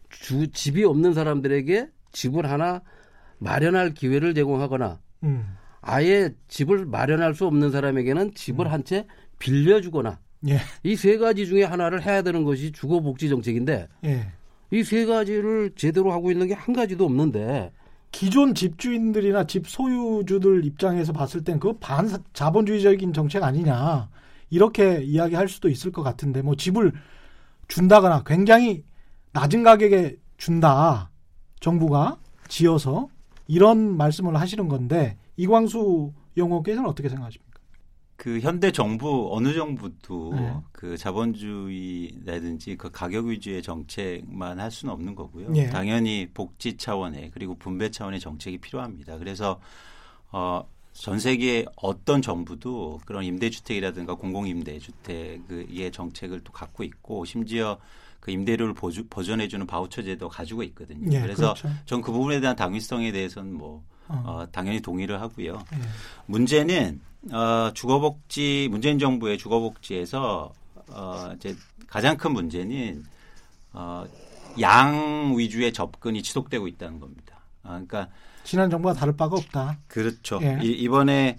주, 0.10 0.50
집이 0.50 0.84
없는 0.86 1.14
사람들에게 1.14 1.90
집을 2.14 2.50
하나 2.50 2.82
마련할 3.42 3.94
기회를 3.94 4.34
제공하거나 4.36 5.00
음. 5.24 5.58
아예 5.82 6.30
집을 6.48 6.86
마련할 6.86 7.34
수 7.34 7.48
없는 7.48 7.72
사람에게는 7.72 8.36
집을 8.36 8.68
음. 8.68 8.72
한채 8.72 9.08
빌려주거나 9.40 10.20
예. 10.48 10.60
이세 10.84 11.18
가지 11.18 11.48
중에 11.48 11.64
하나를 11.64 12.06
해야 12.06 12.22
되는 12.22 12.44
것이 12.44 12.72
주거복지 12.72 13.30
정책인데 13.30 13.88
예. 14.06 14.28
이세 14.72 15.06
가지를 15.06 15.72
제대로 15.76 16.12
하고 16.12 16.32
있는 16.32 16.48
게 16.48 16.54
한 16.54 16.74
가지도 16.74 17.06
없는데 17.06 17.72
기존 18.12 18.54
집주인들이나 18.54 19.46
집 19.48 19.68
소유주들 19.68 20.66
입장에서 20.66 21.12
봤을 21.14 21.44
땐 21.44 21.60
그 21.60 21.74
반자본주의적인 21.80 23.14
정책 23.14 23.44
아니냐 23.44 24.10
이렇게 24.52 25.02
이야기할 25.02 25.48
수도 25.48 25.68
있을 25.70 25.92
것 25.92 26.04
같은데 26.04 26.42
뭐 26.44 26.56
집을 26.56 26.92
준다거나 27.70 28.24
굉장히 28.26 28.84
낮은 29.34 29.64
가격에 29.64 30.18
준다 30.38 31.10
정부가 31.60 32.18
지어서 32.50 33.08
이런 33.52 33.98
말씀을 33.98 34.38
하시는 34.40 34.70
건데 34.70 35.18
이광수 35.36 36.14
영호께서는 36.38 36.90
어떻게 36.90 37.10
생각하십니까? 37.10 37.60
그 38.16 38.40
현대 38.40 38.72
정부 38.72 39.28
어느 39.32 39.54
정부도 39.54 40.34
네. 40.36 40.56
그 40.72 40.96
자본주의라든지 40.96 42.78
그 42.78 42.92
가격 42.92 43.26
위주의 43.26 43.62
정책만 43.62 44.62
할 44.62 44.72
수는 44.72 44.94
없는 44.94 45.16
거고요. 45.16 45.52
예. 45.56 45.68
당연히 45.68 46.30
복지 46.34 46.78
차원의 46.78 47.32
그리고 47.34 47.56
분배 47.56 47.92
차원의 47.92 48.22
정책이 48.22 48.60
필요합니다. 48.60 49.18
그래서 49.18 49.60
어, 50.32 50.66
전 50.94 51.20
세계 51.20 51.66
어떤 51.76 52.22
정부도 52.22 53.02
그런 53.06 53.26
임대주택이라든가 53.26 54.16
공공임대주택의 54.16 55.92
정책을 55.92 56.40
또 56.46 56.54
갖고 56.54 56.84
있고 56.84 57.26
심지어 57.26 57.80
그 58.22 58.32
임대료를 58.32 58.74
보주, 58.74 59.06
보전해주는 59.10 59.68
바우처 59.68 60.04
제도 60.04 60.30
가지고 60.30 60.64
있거든요. 60.64 61.12
예, 61.12 61.20
그래서 61.20 61.54
그렇죠. 61.56 61.70
전그 61.86 62.12
부분에 62.12 62.40
대한 62.40 62.56
당위성에 62.56 63.12
대해서는 63.12 63.54
뭐 63.54 63.84
어. 64.08 64.24
어, 64.26 64.48
당연히 64.52 64.80
동의를 64.80 65.20
하고요. 65.20 65.54
예. 65.74 65.78
문제는 66.28 67.02
어, 67.32 67.72
주거복지 67.74 68.68
문재인 68.70 69.00
정부의 69.00 69.38
주거복지에서 69.38 70.54
어, 70.90 71.34
이제 71.36 71.56
가장 71.88 72.16
큰 72.16 72.34
문제는 72.34 73.04
어, 73.74 74.06
양 74.60 75.34
위주의 75.36 75.74
접근이 75.74 76.22
지속되고 76.22 76.68
있다는 76.68 77.00
겁니다. 77.00 77.40
아, 77.64 77.70
그러니까 77.70 78.08
지난 78.44 78.70
정부와 78.70 78.94
다를 78.94 79.16
바가 79.16 79.36
없다. 79.36 79.80
그렇죠. 79.88 80.40
예. 80.44 80.60
이, 80.62 80.72
이번에 80.72 81.38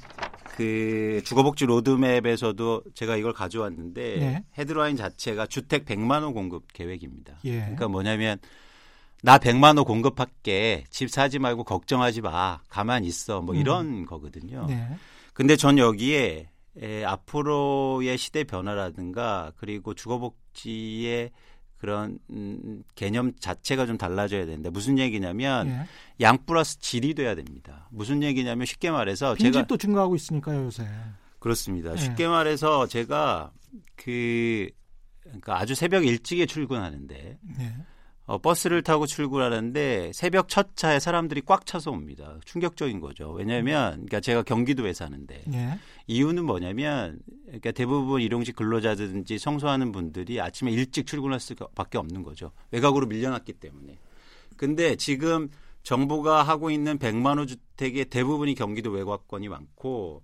그 0.57 1.23
주거복지 1.25 1.65
로드맵에서도 1.67 2.83
제가 2.95 3.17
이걸 3.17 3.33
가져왔는데 3.33 4.03
예. 4.21 4.45
헤드라인 4.59 4.97
자체가 4.97 5.47
주택 5.47 5.85
100만 5.85 6.23
호 6.23 6.33
공급 6.33 6.73
계획입니다. 6.73 7.35
예. 7.45 7.61
그러니까 7.61 7.89
뭐냐면 7.89 8.39
나 9.23 9.39
100만 9.39 9.79
호 9.79 9.85
공급할게. 9.85 10.85
집 10.91 11.11
사지 11.11 11.39
말고 11.39 11.65
걱정하지 11.65 12.21
마. 12.21 12.61
가만 12.69 13.05
있어. 13.05 13.41
뭐 13.41 13.55
음. 13.55 13.61
이런 13.61 14.07
거거든요. 14.07 14.67
네. 14.67 14.89
근데 15.33 15.57
전 15.57 15.79
여기에 15.79 16.51
에, 16.81 17.05
앞으로의 17.05 18.19
시대 18.19 18.45
변화라든가 18.45 19.53
그리고 19.57 19.95
주거복지의 19.95 21.31
그런 21.83 22.21
음, 22.31 22.85
개념 22.95 23.33
자체가 23.41 23.87
좀 23.87 23.99
달라져야 23.99 24.47
되는데 24.47 24.71
무슨 24.71 25.01
얘기냐면 25.01 25.67
예. 25.67 25.87
양 26.21 26.39
플러스 26.47 26.79
질이 26.79 27.15
돼야 27.15 27.35
됩니다. 27.35 27.89
무슨 27.91 28.23
얘기냐면 28.23 28.67
쉽게 28.67 28.93
말해서 28.93 29.35
제가 29.35 29.51
빈집도 29.51 29.77
증가하고 29.79 30.15
있으니까요 30.15 30.67
요새. 30.67 30.87
그렇습니다. 31.41 31.91
예. 31.91 31.97
쉽게 31.97 32.29
말해서 32.29 32.87
제가 32.87 33.51
그 33.97 34.71
그러니까 35.23 35.59
아주 35.59 35.75
새벽 35.75 36.07
일찍에 36.07 36.47
출근하는데 36.47 37.39
예. 37.59 37.77
어, 38.25 38.39
버스를 38.39 38.83
타고 38.83 39.07
출근하는데 39.07 40.13
새벽 40.15 40.49
첫 40.49 40.77
차에 40.77 41.01
사람들이 41.01 41.43
꽉 41.45 41.67
차서 41.67 41.91
옵니다. 41.91 42.39
충격적인 42.45 43.01
거죠. 43.01 43.33
왜냐하면 43.33 43.93
그러니까 43.93 44.21
제가 44.21 44.43
경기도에 44.43 44.93
사는데 44.93 45.45
예. 45.53 45.79
이유는 46.07 46.45
뭐냐면 46.45 47.19
그러니까 47.47 47.73
대부분 47.73 48.23
일용직 48.23 48.55
근로자든지 48.55 49.39
청소하는 49.39 49.91
분들이 49.91 50.41
아침에 50.41 50.71
일찍 50.71 51.07
출근할 51.07 51.41
수밖에 51.41 51.99
없는 51.99 52.23
거죠. 52.23 52.53
외곽으로 52.71 53.07
밀려났기 53.07 53.55
때문에. 53.55 53.99
근데 54.57 54.95
지금 54.95 55.49
정부가 55.83 56.45
하고 56.45 56.71
있는 56.71 56.99
100만 56.99 57.39
호 57.39 57.47
주택의 57.47 58.05
대부분이 58.05 58.55
경기도 58.55 58.91
외곽권이 58.91 59.49
많고 59.49 60.23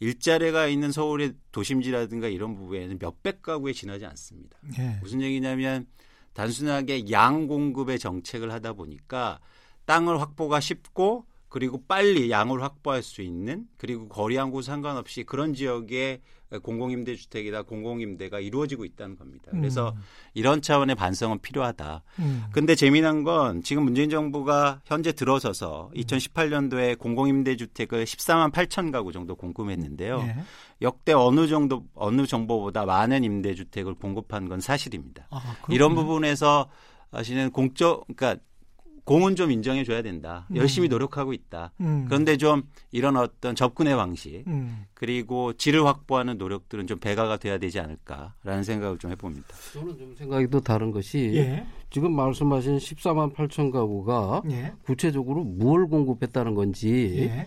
일자리가 0.00 0.66
있는 0.66 0.90
서울의 0.90 1.34
도심지라든가 1.52 2.26
이런 2.26 2.56
부분에는 2.56 2.98
몇백 3.00 3.40
가구에 3.40 3.72
지나지 3.72 4.04
않습니다. 4.04 4.58
예. 4.78 4.98
무슨 5.00 5.22
얘기냐면 5.22 5.86
단순하게 6.36 7.10
양 7.10 7.46
공급의 7.46 7.98
정책을 7.98 8.52
하다 8.52 8.74
보니까 8.74 9.40
땅을 9.86 10.20
확보가 10.20 10.60
쉽고 10.60 11.24
그리고 11.48 11.82
빨리 11.88 12.30
양을 12.30 12.62
확보할 12.62 13.02
수 13.02 13.22
있는 13.22 13.66
그리고 13.78 14.08
거리하고 14.08 14.60
상관없이 14.60 15.24
그런 15.24 15.54
지역에 15.54 16.20
공공임대주택이나 16.62 17.62
공공임대가 17.62 18.38
이루어지고 18.38 18.84
있다는 18.84 19.16
겁니다. 19.16 19.50
그래서 19.50 19.94
음. 19.96 20.02
이런 20.34 20.62
차원의 20.62 20.94
반성은 20.94 21.40
필요하다. 21.40 22.02
음. 22.20 22.44
근데 22.52 22.74
재미난 22.74 23.24
건 23.24 23.62
지금 23.62 23.84
문재인 23.84 24.10
정부가 24.10 24.80
현재 24.84 25.12
들어서서 25.12 25.90
2018년도에 25.94 26.98
공공임대주택을 26.98 28.04
14만 28.04 28.52
8천 28.52 28.92
가구 28.92 29.12
정도 29.12 29.34
공급했는데요. 29.34 30.18
예. 30.20 30.36
역대 30.82 31.12
어느 31.12 31.46
정도 31.46 31.84
어느 31.94 32.26
정보보다 32.26 32.84
많은 32.84 33.24
임대주택을 33.24 33.94
공급한 33.94 34.48
건 34.48 34.60
사실입니다. 34.60 35.26
아, 35.30 35.56
이런. 35.70 35.94
부분에서 35.94 36.68
사실은 37.10 37.50
공적 37.50 38.06
그러니까 38.14 38.42
공은 39.04 39.36
좀 39.36 39.52
인정해 39.52 39.84
줘야 39.84 40.02
된다. 40.02 40.48
열심히 40.56 40.88
노력하고 40.88 41.32
있다. 41.32 41.72
음. 41.80 42.06
그런데 42.08 42.36
좀 42.36 42.64
이런 42.90 43.16
어떤 43.16 43.54
접근의 43.54 43.94
방식 43.94 44.42
음. 44.48 44.84
그리고 44.94 45.52
질을 45.52 45.86
확보하는 45.86 46.38
노력들은 46.38 46.88
좀 46.88 46.98
배가가 46.98 47.36
돼야 47.36 47.56
되지 47.56 47.78
않을까라는 47.78 48.64
생각을 48.64 48.98
좀 48.98 49.12
해봅니다. 49.12 49.46
저는 49.72 49.96
좀 49.96 50.14
생각이 50.16 50.48
또 50.48 50.60
다른 50.60 50.90
것이 50.90 51.30
예. 51.36 51.64
지금 51.88 52.16
말씀하신 52.16 52.78
14만 52.78 53.32
8천 53.32 53.70
가구가 53.70 54.42
예. 54.50 54.72
구체적으로 54.82 55.44
뭘 55.44 55.86
공급했다는 55.86 56.56
건지 56.56 57.28
예. 57.30 57.46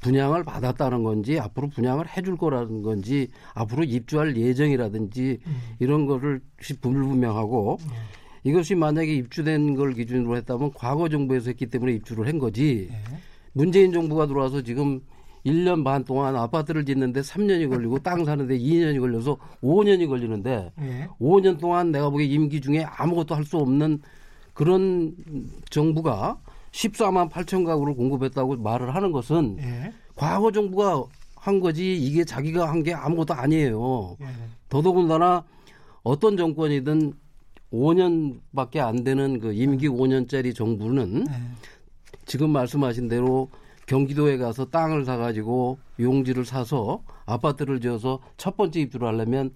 분양을 0.00 0.44
받았다는 0.44 1.02
건지 1.02 1.38
앞으로 1.38 1.68
분양을 1.68 2.06
해줄 2.16 2.36
거라는 2.36 2.82
건지 2.82 3.28
앞으로 3.54 3.84
입주할 3.84 4.36
예정이라든지 4.36 5.38
음. 5.46 5.56
이런 5.78 6.06
거를 6.06 6.40
불분명하고 6.80 7.78
예. 7.82 8.50
이것이 8.50 8.74
만약에 8.74 9.14
입주된 9.14 9.74
걸 9.76 9.92
기준으로 9.92 10.36
했다면 10.38 10.72
과거 10.74 11.08
정부에서 11.08 11.50
했기 11.50 11.66
때문에 11.66 11.92
입주를 11.92 12.26
한 12.26 12.38
거지 12.38 12.88
예. 12.90 12.96
문재인 13.52 13.92
정부가 13.92 14.26
들어와서 14.26 14.62
지금 14.62 15.00
1년 15.44 15.84
반 15.84 16.04
동안 16.04 16.36
아파트를 16.36 16.84
짓는데 16.84 17.20
3년이 17.20 17.68
걸리고 17.68 17.98
땅 18.04 18.24
사는데 18.24 18.58
2년이 18.58 19.00
걸려서 19.00 19.36
5년이 19.62 20.08
걸리는데 20.08 20.72
예. 20.80 21.08
5년 21.20 21.58
동안 21.58 21.92
내가 21.92 22.08
보기에 22.08 22.26
임기 22.26 22.60
중에 22.62 22.84
아무것도 22.84 23.34
할 23.34 23.44
수 23.44 23.58
없는 23.58 24.00
그런 24.54 25.14
정부가 25.70 26.38
14만 26.72 27.30
8천 27.30 27.64
가구를 27.66 27.94
공급했다고 27.94 28.56
말을 28.56 28.94
하는 28.94 29.12
것은 29.12 29.56
예. 29.60 29.92
과거 30.14 30.52
정부가 30.52 31.04
한 31.36 31.60
거지 31.60 31.96
이게 31.96 32.24
자기가 32.24 32.68
한 32.68 32.82
게 32.82 32.92
아무것도 32.94 33.34
아니에요. 33.34 34.16
예. 34.20 34.26
더더군다나 34.68 35.44
어떤 36.02 36.36
정권이든 36.36 37.12
5년밖에 37.72 38.78
안 38.78 39.04
되는 39.04 39.38
그 39.38 39.52
임기 39.52 39.88
5년짜리 39.88 40.54
정부는 40.54 41.26
예. 41.28 41.34
지금 42.26 42.50
말씀하신 42.50 43.08
대로 43.08 43.48
경기도에 43.86 44.36
가서 44.38 44.66
땅을 44.66 45.04
사가지고 45.04 45.78
용지를 45.98 46.44
사서 46.44 47.02
아파트를 47.26 47.80
지어서 47.80 48.20
첫 48.36 48.56
번째 48.56 48.80
입주를 48.80 49.08
하려면 49.08 49.50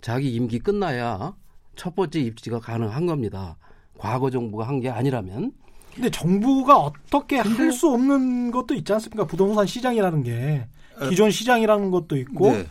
자기 0.00 0.34
임기 0.34 0.60
끝나야 0.60 1.34
첫 1.76 1.94
번째 1.94 2.20
입지가 2.20 2.60
가능한 2.60 3.04
겁니다. 3.06 3.56
과거 3.98 4.30
정부가 4.30 4.66
한 4.66 4.80
게 4.80 4.88
아니라면 4.88 5.52
근데 5.94 6.10
정부가 6.10 6.78
어떻게 6.78 7.36
할 7.38 7.72
수 7.72 7.88
없는 7.90 8.50
것도 8.50 8.74
있지 8.74 8.92
않습니까? 8.92 9.26
부동산 9.26 9.66
시장이라는 9.66 10.22
게 10.22 10.66
기존 11.08 11.30
시장이라는 11.30 11.90
것도 11.90 12.16
있고 12.18 12.52
네. 12.52 12.66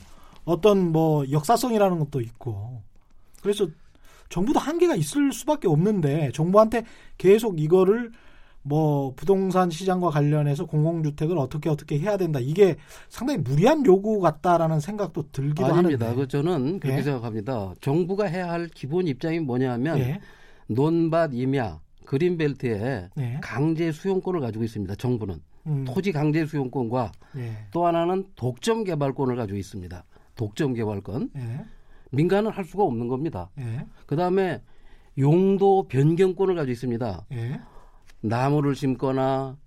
어떤 0.46 0.92
뭐 0.92 1.26
역사성이라는 1.30 2.00
것도 2.00 2.22
있고 2.22 2.82
그래서 3.42 3.68
정부도 4.30 4.60
한계가 4.60 4.96
있을 4.96 5.32
수밖에 5.32 5.68
없는데 5.68 6.32
정부한테 6.34 6.84
계속 7.18 7.60
이거를 7.60 8.12
뭐 8.62 9.14
부동산 9.16 9.70
시장과 9.70 10.10
관련해서 10.10 10.66
공공주택을 10.66 11.38
어떻게 11.38 11.70
어떻게 11.70 11.98
해야 11.98 12.18
된다 12.18 12.40
이게 12.42 12.76
상당히 13.08 13.40
무리한 13.40 13.86
요구 13.86 14.20
같다라는 14.20 14.80
생각도 14.80 15.32
들기도 15.32 15.66
아닙니다. 15.66 16.08
하는데 16.08 16.22
그 16.22 16.28
저는 16.28 16.80
그렇게 16.80 17.00
예. 17.00 17.04
생각합니다. 17.04 17.74
정부가 17.82 18.26
해야 18.26 18.50
할 18.50 18.68
기본 18.68 19.08
입장이 19.08 19.40
뭐냐면 19.40 19.98
예. 20.00 20.20
논밭 20.68 21.34
임야 21.34 21.80
그린벨트에 22.10 23.10
네. 23.16 23.38
강제 23.40 23.92
수용권을 23.92 24.40
가지고 24.40 24.64
있습니다. 24.64 24.96
정부는 24.96 25.40
음, 25.68 25.86
토지 25.86 26.12
강제 26.12 26.44
수용권과 26.44 27.12
예. 27.38 27.52
또 27.70 27.86
하나는 27.86 28.26
독점 28.36 28.84
개발권을 28.84 29.36
가지고 29.36 29.60
있습니다. 29.60 30.04
독점 30.36 30.74
개발권 30.74 31.30
예. 31.36 31.66
민간은 32.10 32.50
할 32.50 32.66
수가 32.66 32.82
없는 32.82 33.10
겁니다. 33.10 33.52
예. 33.60 33.86
그 34.08 34.16
다음에 34.16 34.60
용도 35.20 35.88
변경권을 35.88 36.56
가지고 36.56 36.72
있습니다. 36.72 37.26
예. 37.34 37.62
나무를 38.22 38.74
심거나 38.74 39.58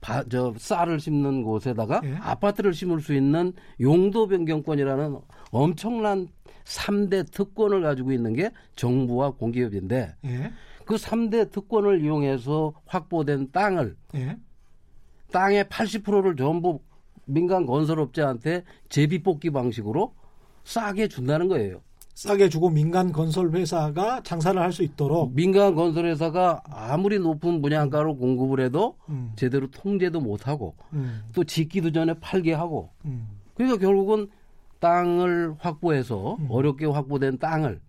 바, 0.00 0.24
저 0.30 0.54
쌀을 0.56 1.00
심는 1.00 1.42
곳에다가 1.42 2.00
예. 2.04 2.14
아파트를 2.14 2.72
심을 2.72 3.02
수 3.02 3.12
있는 3.12 3.52
용도 3.78 4.26
변경권이라는 4.26 5.18
엄청난 5.50 6.28
3대 6.64 7.30
특권을 7.30 7.82
가지고 7.82 8.12
있는 8.12 8.32
게 8.32 8.50
정부와 8.74 9.32
공기업인데 9.32 10.14
예. 10.24 10.50
그 10.90 10.96
3대 10.96 11.52
특권을 11.52 12.02
이용해서 12.02 12.72
확보된 12.84 13.52
땅을 13.52 13.96
예. 14.16 14.36
땅의 15.30 15.66
80%를 15.66 16.34
전부 16.34 16.80
민간 17.26 17.64
건설업자한테 17.64 18.64
제비 18.88 19.22
뽑기 19.22 19.50
방식으로 19.50 20.12
싸게 20.64 21.06
준다는 21.06 21.46
거예요. 21.46 21.80
싸게 22.14 22.48
주고 22.48 22.70
민간 22.70 23.12
건설 23.12 23.52
회사가 23.52 24.22
장사를 24.24 24.60
할 24.60 24.72
수 24.72 24.82
있도록 24.82 25.32
민간 25.32 25.76
건설 25.76 26.06
회사가 26.06 26.60
아무리 26.68 27.20
높은 27.20 27.62
분양가로 27.62 28.16
공급을 28.16 28.58
해도 28.58 28.96
음, 29.10 29.30
제대로 29.36 29.70
통제도 29.70 30.20
못 30.20 30.48
하고 30.48 30.74
음, 30.92 31.22
또 31.32 31.44
짓기도 31.44 31.92
전에 31.92 32.14
팔게 32.14 32.52
하고 32.52 32.90
음. 33.04 33.28
그러니까 33.54 33.78
결국은 33.78 34.28
땅을 34.80 35.54
확보해서 35.60 36.34
음. 36.40 36.48
어렵게 36.50 36.86
확보된 36.86 37.38
땅을 37.38 37.80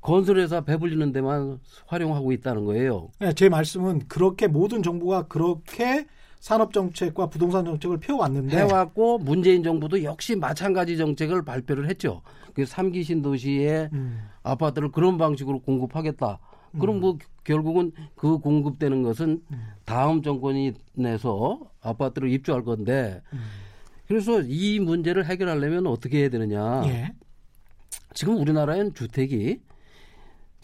건설회사 0.00 0.62
배불리는 0.62 1.12
데만 1.12 1.58
활용하고 1.86 2.32
있다는 2.32 2.64
거예요. 2.64 3.08
네, 3.18 3.32
제 3.32 3.48
말씀은 3.48 4.08
그렇게 4.08 4.46
모든 4.46 4.82
정부가 4.82 5.24
그렇게 5.28 6.06
산업 6.38 6.72
정책과 6.72 7.28
부동산 7.28 7.66
정책을 7.66 7.98
펴왔는데 7.98 8.56
해왔고 8.56 9.18
문재인 9.18 9.62
정부도 9.62 10.02
역시 10.04 10.36
마찬가지 10.36 10.96
정책을 10.96 11.44
발표를 11.44 11.88
했죠. 11.88 12.22
그 12.54 12.62
3기 12.64 13.04
신도시에 13.04 13.90
음, 13.92 14.22
아파트를 14.42 14.90
그런 14.90 15.18
방식으로 15.18 15.60
공급하겠다. 15.60 16.38
그럼 16.78 17.00
뭐 17.00 17.18
결국은 17.44 17.92
그 18.14 18.38
공급되는 18.38 19.02
것은 19.02 19.42
음. 19.50 19.66
다음 19.84 20.22
정권이 20.22 20.74
내서 20.94 21.60
아파트를 21.82 22.30
입주할 22.30 22.62
건데 22.62 23.22
음. 23.32 23.40
그래서 24.06 24.40
이 24.42 24.78
문제를 24.80 25.26
해결하려면 25.26 25.86
어떻게 25.86 26.18
해야 26.18 26.28
되느냐. 26.28 26.82
예. 26.86 27.12
지금 28.14 28.38
우리나라엔 28.38 28.94
주택이 28.94 29.60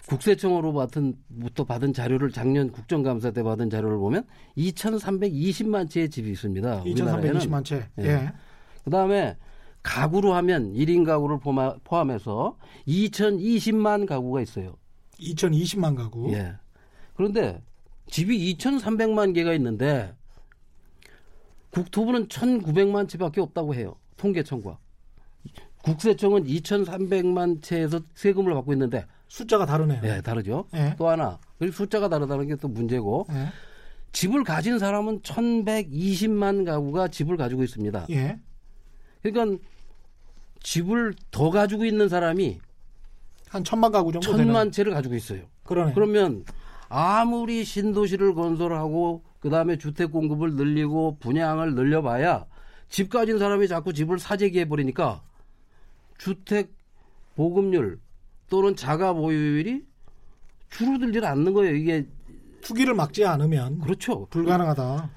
국세청으로 0.06 0.72
받은 0.72 1.14
부터 1.40 1.64
받은 1.64 1.92
자료를 1.92 2.30
작년 2.30 2.70
국정감사 2.70 3.32
때 3.32 3.42
받은 3.42 3.70
자료를 3.70 3.98
보면 3.98 4.24
2,320만 4.56 5.90
채의 5.90 6.10
집이 6.10 6.30
있습니다. 6.30 6.82
우리나라에는. 6.82 7.40
2,320만 7.40 7.64
채. 7.64 7.88
예. 7.98 8.04
예. 8.04 8.32
그 8.84 8.90
다음에 8.90 9.36
가구로 9.82 10.34
하면 10.34 10.72
1인 10.72 11.04
가구를 11.04 11.38
포함해서 11.84 12.56
2,020만 12.86 14.06
가구가 14.06 14.40
있어요. 14.42 14.76
2,020만 15.18 15.96
가구. 15.96 16.32
예. 16.32 16.54
그런데 17.14 17.62
집이 18.08 18.54
2,300만 18.54 19.34
개가 19.34 19.54
있는데 19.54 20.14
국토부는 21.70 22.28
1,900만 22.28 23.08
채밖에 23.08 23.40
없다고 23.40 23.74
해요. 23.74 23.96
통계청과. 24.16 24.78
국세청은 25.82 26.44
2,300만 26.44 27.62
채에서 27.62 28.00
세금을 28.14 28.54
받고 28.54 28.72
있는데 28.72 29.04
숫자가 29.28 29.66
다르네요. 29.66 30.00
예, 30.04 30.20
다르죠. 30.20 30.66
예. 30.74 30.94
또 30.98 31.08
하나. 31.08 31.38
그리고 31.58 31.74
숫자가 31.74 32.08
다르다는 32.08 32.46
게 32.48 32.56
또 32.56 32.68
문제고 32.68 33.26
예. 33.30 33.48
집을 34.12 34.44
가진 34.44 34.78
사람은 34.78 35.20
1,120만 35.20 36.64
가구가 36.64 37.08
집을 37.08 37.36
가지고 37.36 37.62
있습니다. 37.64 38.06
예. 38.10 38.38
그러니까 39.22 39.62
집을 40.62 41.14
더 41.30 41.50
가지고 41.50 41.84
있는 41.84 42.08
사람이 42.08 42.58
한 43.48 43.64
천만 43.64 43.92
가구 43.92 44.12
정도 44.12 44.26
천만 44.26 44.46
되는. 44.46 44.72
채를 44.72 44.92
가지고 44.94 45.14
있어요. 45.16 45.42
그러네. 45.64 45.92
그러면 45.94 46.44
아무리 46.88 47.64
신도시를 47.64 48.34
건설하고 48.34 49.22
그 49.40 49.50
다음에 49.50 49.76
주택 49.76 50.10
공급을 50.12 50.54
늘리고 50.54 51.18
분양을 51.20 51.74
늘려봐야 51.74 52.46
집 52.88 53.10
가진 53.10 53.38
사람이 53.38 53.68
자꾸 53.68 53.92
집을 53.92 54.18
사재기해 54.18 54.68
버리니까 54.68 55.22
주택 56.18 56.72
보급률 57.34 57.98
또는 58.48 58.76
자가 58.76 59.12
보유율이 59.12 59.84
줄어들질 60.70 61.24
않는 61.24 61.52
거예요. 61.52 61.74
이게 61.74 62.06
투기를 62.60 62.94
막지 62.94 63.24
않으면 63.24 63.80
그렇죠. 63.80 64.26
불가능하다. 64.26 65.10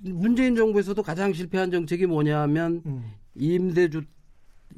문재인 0.00 0.54
정부에서도 0.54 1.02
가장 1.02 1.32
실패한 1.32 1.70
정책이 1.70 2.06
뭐냐면 2.06 2.82
음. 2.86 3.12
임대주 3.34 4.02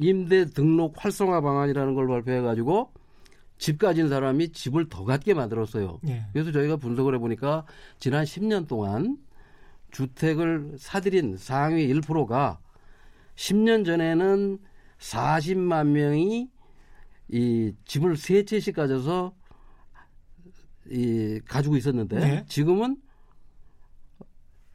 임대 0.01 0.45
등록 0.45 1.05
활성화 1.05 1.41
방안이라는 1.41 1.95
걸 1.95 2.07
발표해 2.07 2.41
가지고 2.41 2.93
집 3.59 3.79
가진 3.79 4.09
사람이 4.09 4.53
집을 4.53 4.88
더 4.88 5.05
갖게 5.05 5.35
만들었어요. 5.35 5.99
예. 6.07 6.25
그래서 6.33 6.53
저희가 6.53 6.77
분석을 6.77 7.14
해 7.14 7.19
보니까 7.19 7.64
지난 7.99 8.25
10년 8.25 8.69
동안 8.69 9.19
주택을 9.91 10.77
사들인 10.79 11.37
상위 11.37 11.93
1%가 11.93 12.61
10년 13.35 13.85
전에는 13.85 14.59
40만 14.99 15.87
명이 15.88 16.49
이 17.31 17.73
집을 17.85 18.17
세 18.17 18.45
채씩 18.45 18.75
가져서 18.75 19.35
이 20.91 21.41
가지고 21.47 21.77
있었는데 21.77 22.19
네. 22.19 22.45
지금은 22.49 22.97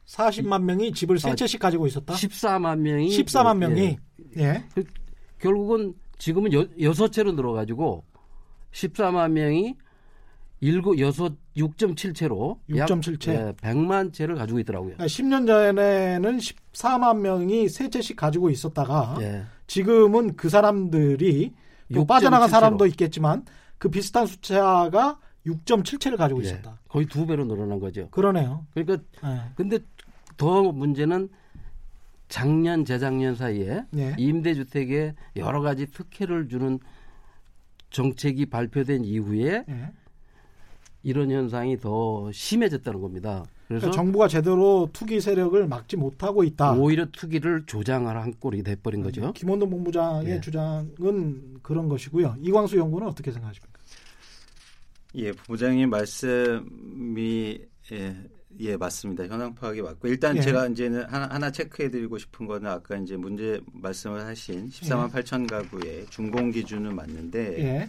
40만 0.06 0.62
명이 0.62 0.92
집을 0.92 1.18
세 1.18 1.30
아, 1.30 1.34
채씩 1.34 1.58
가지고 1.58 1.86
있었다. 1.86 2.14
14만 2.14 2.78
명이 2.78 3.08
14만 3.08 3.54
예, 3.54 3.58
명이 3.66 3.96
예. 4.36 4.64
결국은 5.38 5.94
지금은 6.18 6.52
여, 6.52 6.66
여섯 6.80 7.10
채로 7.10 7.32
늘어 7.32 7.52
가지고 7.52 8.04
14만 8.72 9.32
명이 9.32 9.76
일곱 10.60 10.98
여섯 10.98 11.34
6.7채로 11.56 12.58
6.7 12.70 13.20
채. 13.20 13.34
약 13.34 13.48
예, 13.48 13.52
100만 13.52 14.12
채를 14.12 14.34
가지고 14.34 14.60
있더라고요. 14.60 14.94
그러니까 14.94 15.06
10년 15.06 15.46
전에는 15.46 16.38
14만 16.38 17.18
명이 17.18 17.68
세 17.68 17.90
채씩 17.90 18.16
가지고 18.16 18.50
있었다가 18.50 19.16
예. 19.20 19.44
지금은 19.66 20.36
그 20.36 20.48
사람들이 20.48 21.52
또6.7 21.92 22.06
빠져나간 22.06 22.48
사람도 22.48 22.84
채로. 22.84 22.90
있겠지만 22.90 23.44
그 23.78 23.88
비슷한 23.88 24.26
숫자가 24.26 25.18
6.7채를 25.46 26.16
가지고 26.16 26.42
예, 26.42 26.46
있었다. 26.46 26.78
거의 26.88 27.06
두 27.06 27.26
배로 27.26 27.44
늘어난 27.44 27.78
거죠. 27.78 28.08
그러네요. 28.10 28.66
그러니까 28.72 28.98
예. 29.24 29.40
근데 29.56 29.78
더 30.36 30.62
문제는 30.72 31.28
작년 32.28 32.84
재작년 32.84 33.34
사이에 33.34 33.84
네. 33.90 34.14
임대주택에 34.18 35.14
여러 35.36 35.60
가지 35.60 35.86
특혜를 35.86 36.48
주는 36.48 36.80
정책이 37.90 38.46
발표된 38.46 39.04
이후에 39.04 39.64
예. 39.68 39.92
이런 41.04 41.30
현상이 41.30 41.78
더 41.78 42.32
심해졌다는 42.32 43.00
겁니다. 43.00 43.44
그래서 43.68 43.86
그러니까 43.86 43.90
정부가 43.90 44.28
제대로 44.28 44.88
투기 44.92 45.20
세력을 45.20 45.66
막지 45.68 45.96
못하고 45.96 46.42
있다. 46.42 46.72
오히려 46.72 47.06
투기를 47.12 47.64
조장하라 47.66 48.22
한 48.22 48.34
꼴이 48.40 48.62
돼버린 48.62 49.02
거죠. 49.02 49.32
김원동 49.32 49.70
본부장의 49.70 50.36
예. 50.36 50.40
주장은 50.40 51.58
그런 51.62 51.88
것이고요. 51.88 52.36
이광수 52.40 52.76
연구는 52.78 53.06
어떻게 53.06 53.30
생각하십니까? 53.30 53.78
예, 55.16 55.32
부장님 55.32 55.90
말씀이 55.90 57.60
예, 57.92 58.16
예, 58.60 58.76
맞습니다. 58.76 59.26
현황 59.26 59.54
파악이 59.54 59.82
맞고 59.82 60.08
일단 60.08 60.36
예. 60.36 60.40
제가 60.40 60.68
이제는 60.68 61.04
하나, 61.04 61.26
하나 61.26 61.50
체크해드리고 61.50 62.18
싶은 62.18 62.46
거는 62.46 62.70
아까 62.70 62.96
이제 62.96 63.16
문제 63.16 63.60
말씀을 63.72 64.24
하신 64.24 64.70
14만 64.70 65.10
8천 65.10 65.48
가구의 65.48 66.06
준공 66.10 66.50
기준은 66.52 66.94
맞는데 66.94 67.58
예. 67.62 67.88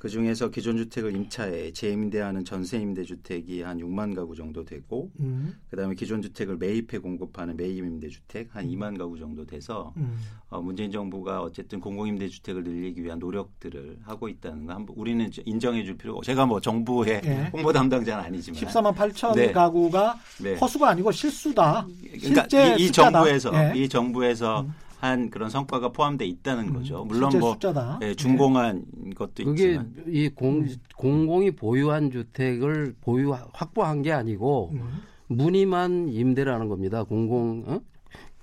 그 0.00 0.08
중에서 0.08 0.48
기존 0.48 0.78
주택을 0.78 1.14
임차해 1.14 1.72
재임대하는 1.72 2.46
전세 2.46 2.78
임대 2.78 3.04
주택이 3.04 3.60
한 3.60 3.76
6만 3.76 4.16
가구 4.16 4.34
정도 4.34 4.64
되고 4.64 5.10
음. 5.20 5.54
그다음에 5.68 5.94
기존 5.94 6.22
주택을 6.22 6.56
매입해 6.56 6.96
공급하는 6.96 7.54
매입 7.54 7.84
임대 7.84 8.08
주택 8.08 8.48
한 8.56 8.66
2만 8.66 8.96
가구 8.96 9.18
정도 9.18 9.44
돼서 9.44 9.92
음. 9.98 10.18
어, 10.48 10.62
문재인 10.62 10.90
정부가 10.90 11.42
어쨌든 11.42 11.80
공공 11.80 12.08
임대 12.08 12.28
주택을 12.28 12.64
늘리기 12.64 13.04
위한 13.04 13.18
노력들을 13.18 13.98
하고 14.04 14.30
있다는 14.30 14.64
거 14.64 14.72
한번 14.72 14.96
우리는 14.96 15.30
인정해 15.44 15.84
줄 15.84 15.98
필요가 15.98 16.22
제가 16.24 16.46
뭐 16.46 16.62
정부의 16.62 17.20
예. 17.22 17.50
홍보 17.52 17.70
담당자는 17.70 18.24
아니지만 18.24 18.58
14만 18.58 18.94
8천 18.94 19.34
네. 19.34 19.52
가구가 19.52 20.18
네. 20.42 20.54
허수가 20.54 20.88
아니고 20.88 21.12
실수다. 21.12 21.86
그러니까 22.00 22.46
실제 22.48 22.76
이, 22.78 22.86
이. 22.86 22.90
정부에서 22.90 23.52
예. 23.54 23.78
이 23.78 23.86
정부에서 23.86 24.62
음. 24.62 24.72
한 25.00 25.30
그런 25.30 25.48
성과가 25.48 25.92
포함돼 25.92 26.26
있다는 26.26 26.74
거죠. 26.74 27.04
물론 27.04 27.30
뭐 27.38 27.52
숫자다. 27.54 28.00
예, 28.02 28.14
준공한 28.14 28.84
것도 29.16 29.44
그게 29.44 29.64
있지만 29.68 29.94
이 30.06 30.28
공, 30.28 30.58
음. 30.60 30.68
공공이 30.96 31.52
보유한 31.52 32.10
주택을 32.10 32.94
보유 33.00 33.32
확보한 33.54 34.02
게 34.02 34.12
아니고 34.12 34.70
음. 34.74 35.00
무늬만 35.28 36.08
임대라는 36.08 36.68
겁니다. 36.68 37.02
공공 37.04 37.64
어? 37.66 37.80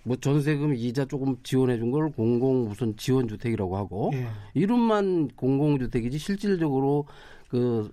뭐 0.03 0.15
전세금 0.15 0.73
이자 0.73 1.05
조금 1.05 1.35
지원해 1.43 1.77
준 1.77 1.91
걸 1.91 2.09
공공 2.11 2.69
무슨 2.69 2.95
지원 2.97 3.27
주택이라고 3.27 3.77
하고 3.77 4.11
예. 4.15 4.25
이름만 4.55 5.27
공공 5.35 5.77
주택이지 5.79 6.17
실질적으로 6.17 7.05
그 7.49 7.91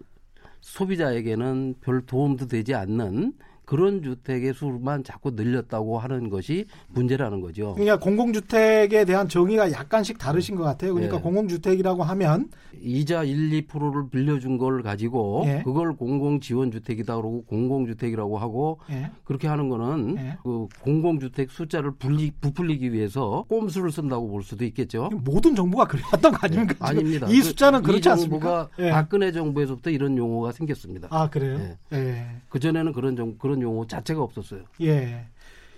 소비자에게는 0.60 1.74
별 1.80 2.00
도움도 2.06 2.46
되지 2.46 2.74
않는 2.74 3.34
그런 3.64 4.02
주택의 4.02 4.54
수만 4.54 5.02
자꾸 5.04 5.30
늘렸다고 5.30 5.98
하는 5.98 6.28
것이 6.28 6.66
문제라는 6.88 7.40
거죠. 7.40 7.74
그러니까 7.74 7.98
공공주택에 7.98 9.04
대한 9.04 9.28
정의가 9.28 9.72
약간씩 9.72 10.18
다르신 10.18 10.56
것 10.56 10.64
같아요. 10.64 10.94
그러니까 10.94 11.16
예. 11.18 11.20
공공주택이라고 11.20 12.02
하면 12.02 12.48
이자 12.80 13.22
1, 13.24 13.66
2%를 13.66 14.08
빌려준 14.10 14.58
걸 14.58 14.82
가지고 14.82 15.44
예. 15.46 15.62
그걸 15.64 15.94
공공 15.96 16.40
지원 16.40 16.70
주택이다 16.70 17.16
그러고 17.16 17.42
공공 17.44 17.86
주택이라고 17.86 18.38
하고 18.38 18.78
예. 18.90 19.10
그렇게 19.24 19.48
하는 19.48 19.68
거는 19.68 20.16
예. 20.18 20.36
그 20.42 20.66
공공 20.82 21.20
주택 21.20 21.50
숫자를 21.50 21.92
불리, 21.92 22.30
부풀리기 22.40 22.92
위해서 22.92 23.44
꼼수를 23.48 23.90
쓴다고 23.92 24.28
볼 24.28 24.42
수도 24.42 24.64
있겠죠. 24.64 25.08
모든 25.24 25.54
정부가 25.54 25.86
그래왔던 25.86 26.32
거 26.32 26.38
아닙니까? 26.42 26.74
지금 26.74 26.86
아닙니다. 26.86 27.26
이 27.30 27.38
그- 27.38 27.42
숫자는 27.44 27.82
그렇지 27.82 28.08
이 28.08 28.12
않습니까? 28.12 28.68
정부가 28.68 28.68
예. 28.86 28.90
박근혜 28.90 29.32
정부에서부터 29.32 29.90
이런 29.90 30.16
용어가 30.18 30.52
생겼습니다. 30.52 31.08
아 31.10 31.30
그래요? 31.30 31.58
예. 31.92 32.26
그 32.48 32.58
전에는 32.60 32.92
그런 32.92 33.16
정, 33.16 33.36
그런 33.38 33.53
용어 33.62 33.86
자체가 33.86 34.22
없었어요. 34.22 34.62
예. 34.82 35.26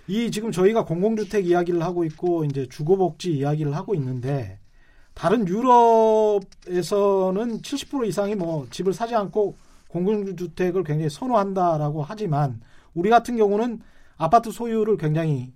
이 0.07 0.31
지금 0.31 0.51
저희가 0.51 0.85
공공주택 0.85 1.45
이야기를 1.45 1.83
하고 1.83 2.05
있고 2.05 2.45
이제 2.45 2.67
주거복지 2.69 3.33
이야기를 3.33 3.75
하고 3.75 3.93
있는데 3.95 4.59
다른 5.13 5.47
유럽에서는 5.47 6.41
70% 7.61 8.07
이상이 8.07 8.35
뭐 8.35 8.67
집을 8.69 8.93
사지 8.93 9.15
않고 9.15 9.55
공공주택을 9.89 10.83
굉장히 10.83 11.09
선호한다라고 11.09 12.03
하지만 12.03 12.61
우리 12.93 13.09
같은 13.09 13.35
경우는 13.35 13.81
아파트 14.17 14.51
소유를 14.51 14.97
굉장히 14.97 15.51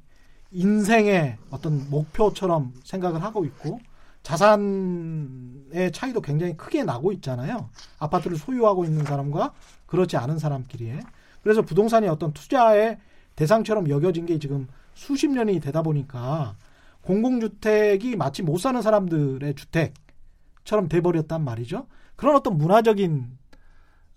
인생의 0.52 1.38
어떤 1.50 1.90
목표처럼 1.90 2.74
생각을 2.84 3.24
하고 3.24 3.46
있고 3.46 3.80
자산의 4.24 5.92
차이도 5.94 6.22
굉장히 6.22 6.56
크게 6.56 6.84
나고 6.84 7.12
있잖아요. 7.14 7.70
아파트를 8.00 8.38
소유하고 8.38 8.86
있는 8.86 9.04
사람과 9.04 9.54
그렇지 9.88 10.18
않은 10.18 10.40
사람끼리의. 10.40 11.02
그래서 11.44 11.62
부동산이 11.62 12.08
어떤 12.08 12.34
투자의 12.34 12.98
대상처럼 13.36 13.90
여겨진 13.90 14.26
게 14.26 14.38
지금 14.40 14.68
수십 14.94 15.30
년이 15.30 15.60
되다 15.60 15.82
보니까 15.82 16.56
공공주택이 17.02 18.16
마치 18.16 18.44
못 18.44 18.58
사는 18.58 18.82
사람들의 18.82 19.56
주택처럼 19.56 20.88
돼버렸단 20.90 21.44
말이죠. 21.44 21.88
그런 22.16 22.36
어떤 22.36 22.58
문화적인 22.58 23.38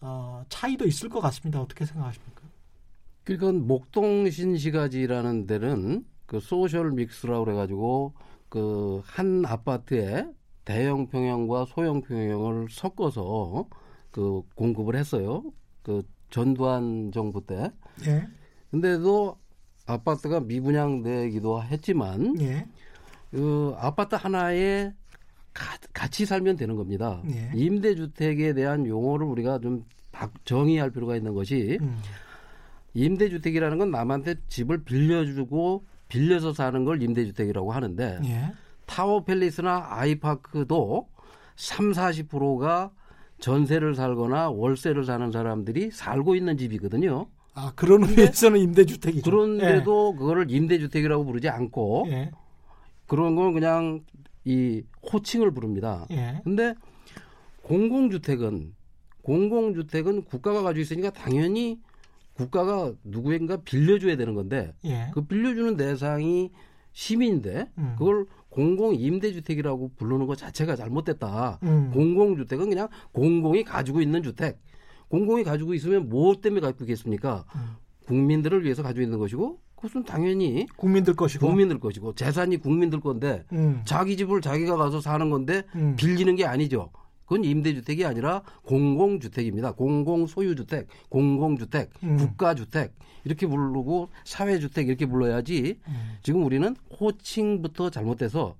어, 0.01 0.45
차이도 0.49 0.87
있을 0.87 1.09
것 1.09 1.21
같습니다. 1.21 1.61
어떻게 1.61 1.87
생각하십니까? 1.87 2.43
그러니까 3.25 3.53
목동 3.65 4.29
신시가지라는 4.29 5.47
데는 5.47 6.05
그 6.27 6.41
소셜 6.41 6.91
믹스라고 6.91 7.45
그래가지고 7.47 8.13
그 8.51 9.01
한 9.05 9.45
아파트에 9.47 10.27
대형 10.65 11.09
평형과 11.09 11.67
소형 11.67 12.01
평형을 12.03 12.69
섞어서 12.71 13.67
그 14.11 14.43
공급을 14.55 14.97
했어요. 14.97 15.43
그 15.83 16.03
전두환 16.38 17.12
정부 17.12 17.47
때. 17.47 17.70
예, 18.09 18.27
근데도 18.73 19.38
아파트가 19.87 20.40
미분양되기도 20.40 21.62
했지만 21.62 22.40
예, 22.40 22.66
그 23.31 23.73
아파트 23.79 24.16
하나에 24.16 24.92
가- 25.53 25.79
같이 25.92 26.27
살면 26.27 26.57
되는 26.57 26.75
겁니다. 26.75 27.23
예. 27.31 27.53
임대주택에 27.55 28.53
대한 28.55 28.85
용어를 28.85 29.25
우리가 29.29 29.61
좀 29.61 29.85
바- 30.11 30.29
정의할 30.44 30.90
필요가 30.90 31.14
있는 31.14 31.35
것이 31.35 31.79
음, 31.81 31.97
임대주택이라는 32.94 33.79
건 33.79 33.90
남한테 33.92 34.35
집을 34.49 34.83
빌려주고 34.85 35.85
빌려서 36.09 36.53
사는 36.53 36.85
걸 36.85 37.01
임대주택이라고 37.01 37.70
하는데 37.70 38.18
예, 38.25 38.53
타워팰리스나 38.87 39.87
아이파크도 39.90 41.09
3, 41.55 41.92
40%가 41.92 42.90
전세를 43.38 43.94
살거나 43.94 44.51
월세를 44.51 45.05
사는 45.05 45.31
사람들이 45.31 45.90
살고 45.90 46.35
있는 46.35 46.57
집이거든요. 46.57 47.27
아 47.55 47.73
그런 47.77 48.03
의미에서는 48.05 48.59
임대주택이죠. 48.61 49.31
그런데도 49.31 50.16
그거를 50.16 50.51
임대주택이라고 50.51 51.25
부르지 51.25 51.49
않고 51.49 52.07
예, 52.09 52.31
그런 53.07 53.37
건 53.37 53.53
그냥 53.53 54.01
이 54.44 54.83
호칭을 55.12 55.53
부릅니다. 55.53 56.07
예, 56.11 56.40
근데 56.42 56.75
공공주택은 57.62 58.75
공공주택은 59.23 60.25
국가가 60.25 60.62
가지고 60.62 60.83
있으니까 60.83 61.11
당연히 61.11 61.81
국가가 62.35 62.92
누구인가 63.05 63.59
빌려줘야 63.59 64.16
되는 64.16 64.35
건데 64.35 64.75
예, 64.85 65.11
그 65.12 65.23
빌려주는 65.25 65.77
대상이 65.77 66.51
시민인데 66.92 67.70
음. 67.79 67.94
그걸 67.99 68.27
공공 68.55 68.95
임대주택이라고 68.95 69.90
부르는 69.97 70.27
것 70.27 70.38
자체가 70.38 70.77
잘못됐다. 70.77 71.59
음. 71.64 71.90
공공주택은 71.93 72.69
그냥 72.69 72.88
공공이 73.11 73.64
가지고 73.64 74.01
있는 74.01 74.23
주택. 74.23 74.61
공공이 75.09 75.43
가지고 75.43 75.75
있으면 75.75 76.09
뭐 76.09 76.40
때문에 76.40 76.61
가지고 76.61 76.85
있겠습니까? 76.85 77.45
음. 77.57 77.61
국민들을 78.07 78.62
위해서 78.62 78.85
가지고 78.85 79.03
있는 79.03 79.19
것이고 79.19 79.59
그것은 79.75 80.05
당연히 80.05 80.69
국민들 80.77 81.14
것이고. 81.14 81.45
국민들 81.45 81.81
것이고 81.81 82.14
재산이 82.14 82.59
국민들 82.59 83.01
건데 83.01 83.45
음, 83.53 83.83
자기 83.85 84.17
집을 84.17 84.40
자기가 84.40 84.77
가서 84.77 85.01
사는 85.01 85.29
건데 85.31 85.64
음. 85.75 85.97
빌리는 85.97 86.37
게 86.37 86.47
아니죠. 86.47 86.90
그건 87.25 87.45
임대주택이 87.45 88.05
아니라 88.05 88.43
공공주택입니다. 88.65 89.73
공공소유주택, 89.73 90.89
공공주택, 91.09 91.91
음. 92.03 92.17
국가주택 92.19 92.95
이렇게 93.25 93.47
부르고 93.47 94.11
사회주택 94.25 94.89
이렇게 94.89 95.07
불러야지 95.07 95.79
음. 95.89 96.19
지금 96.23 96.45
우리는 96.45 96.77
호칭부터 97.01 97.91
잘못돼서 97.91 98.57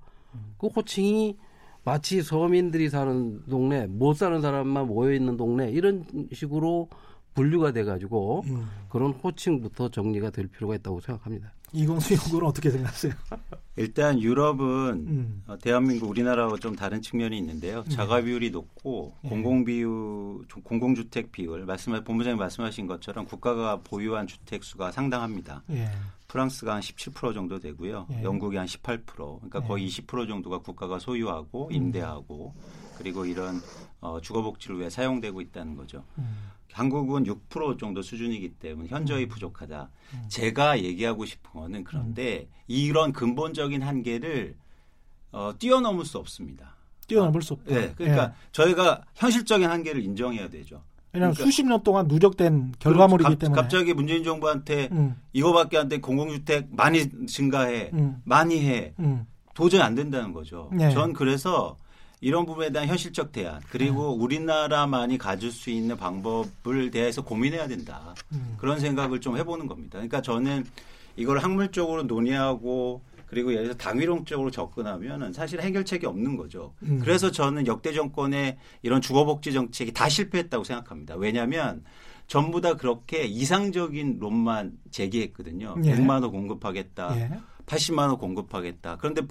그 0.57 0.67
호칭이 0.67 1.37
마치 1.83 2.23
서민들이 2.23 2.89
사는 2.89 3.45
동네, 3.45 3.85
못 3.85 4.15
사는 4.15 4.41
사람만 4.41 4.87
모여 4.87 5.13
있는 5.13 5.37
동네 5.37 5.69
이런 5.69 6.05
식으로 6.33 6.89
분류가 7.35 7.73
돼 7.73 7.83
가지고 7.83 8.43
음. 8.47 8.67
그런 8.89 9.11
호칭부터 9.11 9.89
정리가 9.89 10.31
될 10.31 10.47
필요가 10.47 10.75
있다고 10.75 10.99
생각합니다. 11.01 11.53
이건수 11.75 12.13
연구는 12.13 12.47
어떻게 12.47 12.71
생각하세요? 12.71 13.13
일단 13.77 14.21
유럽은 14.21 14.65
음. 15.07 15.43
어, 15.47 15.57
대한민국 15.57 16.09
우리나라와 16.09 16.57
좀 16.57 16.75
다른 16.75 17.01
측면이 17.01 17.37
있는데요. 17.37 17.83
자가 17.89 18.21
비율이 18.21 18.51
높고 18.51 19.13
예. 19.25 19.29
공공 19.29 19.65
비율 19.65 20.45
공공주택 20.63 21.31
비율 21.31 21.65
말씀하 21.65 21.99
본부장님 22.01 22.39
말씀하신 22.39 22.87
것처럼 22.87 23.25
국가가 23.25 23.77
보유한 23.77 24.27
주택 24.27 24.63
수가 24.63 24.91
상당합니다. 24.91 25.63
예, 25.71 25.89
프랑스가 26.29 26.75
한 26.75 26.81
17% 26.81 27.33
정도 27.33 27.59
되고요. 27.59 28.07
예. 28.11 28.23
영국이 28.23 28.55
한 28.55 28.65
18%. 28.65 29.05
그러니까 29.15 29.61
예. 29.61 29.67
거의 29.67 29.87
20% 29.87 30.27
정도가 30.27 30.59
국가가 30.59 30.97
소유하고 30.97 31.69
임대하고 31.71 32.53
그리고 32.97 33.25
이런 33.25 33.61
어, 33.99 34.21
주거 34.21 34.41
복지를 34.41 34.79
위해 34.79 34.89
사용되고 34.89 35.41
있다는 35.41 35.75
거죠. 35.75 36.03
음. 36.17 36.51
한국은 36.79 37.23
6% 37.23 37.79
정도 37.79 38.01
수준이기 38.01 38.49
때문에 38.55 38.89
현저히 38.89 39.27
부족하다. 39.29 39.89
제가 40.27 40.77
얘기하고 40.83 41.25
싶은 41.25 41.51
거는 41.61 41.85
그런데 41.85 42.49
이런 42.67 43.13
근본적인 43.13 43.81
한계를 43.81 44.57
어, 45.31 45.53
뛰어넘을 45.57 46.03
수 46.03 46.17
없습니다. 46.17 46.75
뛰어넘을 47.07 47.41
수 47.41 47.53
없다. 47.53 47.73
네, 47.73 47.93
그러니까 47.95 48.23
예. 48.25 48.31
저희가 48.51 49.03
현실적인 49.15 49.69
한계를 49.69 50.03
인정해야 50.03 50.49
되죠. 50.49 50.83
왜냐하면 51.13 51.33
그러니까- 51.35 51.43
수십 51.45 51.65
년 51.65 51.81
동안 51.81 52.09
누적된 52.09 52.73
결과물이기 52.79 53.29
갑- 53.29 53.39
때문에. 53.39 53.61
갑자기 53.61 53.93
문재인 53.93 54.25
정부한테 54.25 54.89
음, 54.91 55.15
이거밖에 55.31 55.77
안 55.77 55.87
돼 55.87 55.99
공공주택 55.99 56.67
많이 56.75 57.25
증가해 57.25 57.91
음. 57.93 58.21
많이 58.25 58.59
해 58.67 58.93
음, 58.99 59.25
도저히 59.53 59.79
안 59.81 59.95
된다는 59.95 60.33
거죠. 60.33 60.69
네. 60.73 60.91
전 60.91 61.13
그래서 61.13 61.77
이런 62.21 62.45
부분에 62.45 62.71
대한 62.71 62.87
현실적 62.87 63.31
대안 63.31 63.61
그리고 63.69 64.15
네. 64.15 64.23
우리나라만이 64.23 65.17
가질 65.17 65.51
수 65.51 65.69
있는 65.69 65.97
방법을 65.97 66.91
대해서 66.91 67.23
고민해야 67.23 67.67
된다. 67.67 68.15
음. 68.31 68.55
그런 68.57 68.79
생각을 68.79 69.21
좀 69.21 69.37
해보는 69.37 69.67
겁니다. 69.67 69.93
그러니까 69.93 70.21
저는 70.21 70.65
이걸 71.17 71.39
학물적으로 71.39 72.03
논의하고 72.03 73.01
그리고 73.27 73.51
예를 73.51 73.65
들어 73.65 73.75
당위론적으로 73.75 74.51
접근하면은 74.51 75.33
사실 75.33 75.59
해결책이 75.61 76.05
없는 76.05 76.37
거죠. 76.37 76.73
음. 76.83 76.99
그래서 76.99 77.31
저는 77.31 77.67
역대 77.67 77.91
정권의 77.91 78.57
이런 78.81 79.01
주거복지 79.01 79.51
정책이 79.51 79.93
다 79.93 80.07
실패했다고 80.07 80.63
생각합니다. 80.63 81.15
왜냐하면 81.15 81.83
전부 82.27 82.61
다 82.61 82.75
그렇게 82.75 83.23
이상적인 83.23 84.17
론만 84.19 84.77
제기했거든요. 84.91 85.75
예. 85.83 85.95
100만 85.95 86.21
원 86.21 86.31
공급하겠다. 86.31 87.17
예. 87.17 87.31
80만 87.65 88.07
원 88.09 88.17
공급하겠다. 88.17 88.97
그런데 88.97 89.21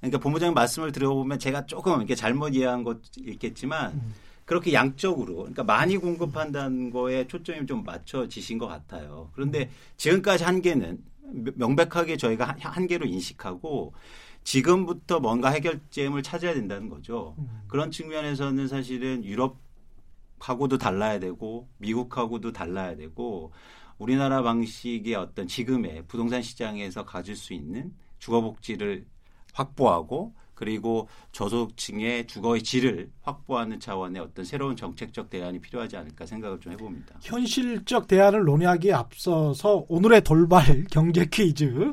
그러니까 0.00 0.18
본부장님 0.18 0.54
말씀을 0.54 0.92
들어보면 0.92 1.38
제가 1.38 1.66
조금 1.66 1.98
이렇게 1.98 2.14
잘못 2.14 2.54
이해한 2.54 2.82
것 2.84 2.98
있겠지만 3.18 3.92
음. 3.92 4.14
그렇게 4.44 4.72
양적으로 4.72 5.36
그러니까 5.36 5.64
많이 5.64 5.96
공급한다는 5.96 6.90
거에 6.90 7.26
초점이 7.26 7.66
좀 7.66 7.82
맞춰지신 7.84 8.58
것 8.58 8.66
같아요. 8.66 9.30
그런데 9.34 9.70
지금까지 9.96 10.44
한계는 10.44 10.98
명백하게 11.54 12.16
저희가 12.18 12.48
한- 12.48 12.60
한계로 12.60 13.06
인식하고 13.06 13.94
지금부터 14.42 15.20
뭔가 15.20 15.48
해결점을 15.50 16.22
찾아야 16.22 16.52
된다는 16.52 16.90
거죠. 16.90 17.34
음. 17.38 17.62
그런 17.66 17.90
측면에서는 17.90 18.68
사실은 18.68 19.24
유럽하고도 19.24 20.76
달라야 20.78 21.18
되고 21.18 21.66
미국하고도 21.78 22.52
달라야 22.52 22.96
되고 22.96 23.52
우리나라 23.98 24.42
방식의 24.42 25.14
어떤 25.14 25.46
지금의 25.46 26.04
부동산 26.08 26.42
시장에서 26.42 27.04
가질 27.04 27.36
수 27.36 27.52
있는 27.52 27.92
주거 28.18 28.40
복지를 28.40 29.06
확보하고 29.52 30.34
그리고 30.54 31.08
저소득층의 31.32 32.26
주거의 32.26 32.62
질을 32.62 33.10
확보하는 33.22 33.80
차원의 33.80 34.22
어떤 34.22 34.44
새로운 34.44 34.76
정책적 34.76 35.28
대안이 35.28 35.60
필요하지 35.60 35.96
않을까 35.96 36.26
생각을 36.26 36.60
좀 36.60 36.72
해봅니다. 36.72 37.16
현실적 37.22 38.06
대안을 38.06 38.44
논의하기에 38.44 38.92
앞서서 38.92 39.84
오늘의 39.88 40.20
돌발 40.22 40.84
경제 40.90 41.24
퀴즈 41.26 41.92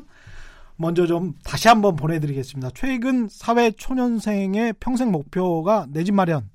먼저 0.76 1.06
좀 1.06 1.34
다시 1.44 1.68
한번 1.68 1.96
보내드리겠습니다. 1.96 2.70
최근 2.74 3.28
사회 3.28 3.70
초년생의 3.72 4.74
평생 4.80 5.10
목표가 5.10 5.86
내 5.90 6.04
집 6.04 6.14
마련 6.14 6.48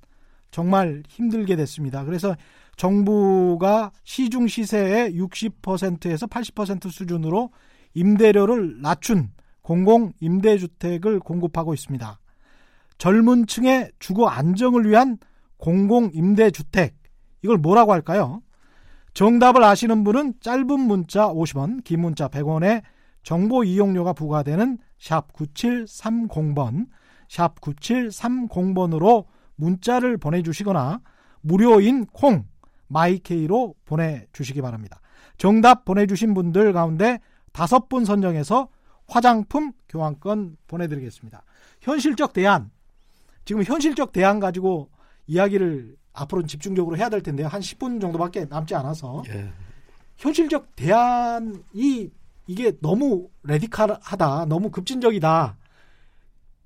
정말 0.50 1.04
힘들게 1.10 1.56
됐습니다. 1.58 2.04
그래서 2.06 2.36
정부가 2.78 3.92
시중 4.04 4.48
시세의 4.48 5.20
60%에서 5.20 6.28
80% 6.28 6.90
수준으로 6.90 7.52
임대료를 7.94 8.82
낮춘 8.82 9.32
공공 9.62 10.14
임대주택을 10.22 11.20
공급하고 11.20 11.74
있습니다. 11.74 12.20
젊은 13.00 13.48
층의 13.48 13.92
주거 14.00 14.28
안정을 14.28 14.88
위한 14.88 15.18
공공 15.58 16.12
임대주택 16.14 16.96
이걸 17.44 17.58
뭐라고 17.58 17.92
할까요? 17.92 18.42
정답을 19.14 19.64
아시는 19.64 20.04
분은 20.04 20.36
짧은 20.42 20.80
문자 20.80 21.28
50원, 21.28 21.84
긴 21.84 22.02
문자 22.02 22.28
100원에 22.28 22.84
정보 23.24 23.64
이용료가 23.64 24.14
부과되는 24.14 24.78
샵 25.00 25.34
9730번, 25.34 26.88
샵 27.28 27.60
9730번으로 27.60 29.26
문자를 29.56 30.18
보내주시거나 30.18 31.02
무료인 31.42 32.06
콩, 32.06 32.46
마이K로 32.88 33.76
보내주시기 33.86 34.62
바랍니다. 34.62 35.02
정답 35.38 35.86
보내주신 35.86 36.34
분들 36.34 36.74
가운데 36.74 37.20
다섯 37.52 37.90
분 37.90 38.06
선정해서 38.06 38.70
화장품 39.08 39.72
교환권 39.90 40.58
보내드리겠습니다. 40.68 41.44
현실적 41.82 42.34
대안, 42.34 42.72
지금 43.46 43.64
현실적 43.64 44.12
대안 44.12 44.40
가지고 44.40 44.90
이야기를 45.28 45.96
앞으로는 46.14 46.48
집중적으로 46.48 46.98
해야 46.98 47.10
될 47.10 47.22
텐데요. 47.22 47.48
한 47.48 47.62
10분 47.62 48.02
정도밖에 48.02 48.46
남지 48.46 48.76
않아서 48.76 49.24
예. 49.30 49.50
현실적 50.18 50.76
대안이 50.76 52.12
이게 52.48 52.72
너무 52.82 53.30
레디칼하다, 53.44 54.46
너무 54.46 54.72
급진적이다. 54.72 55.58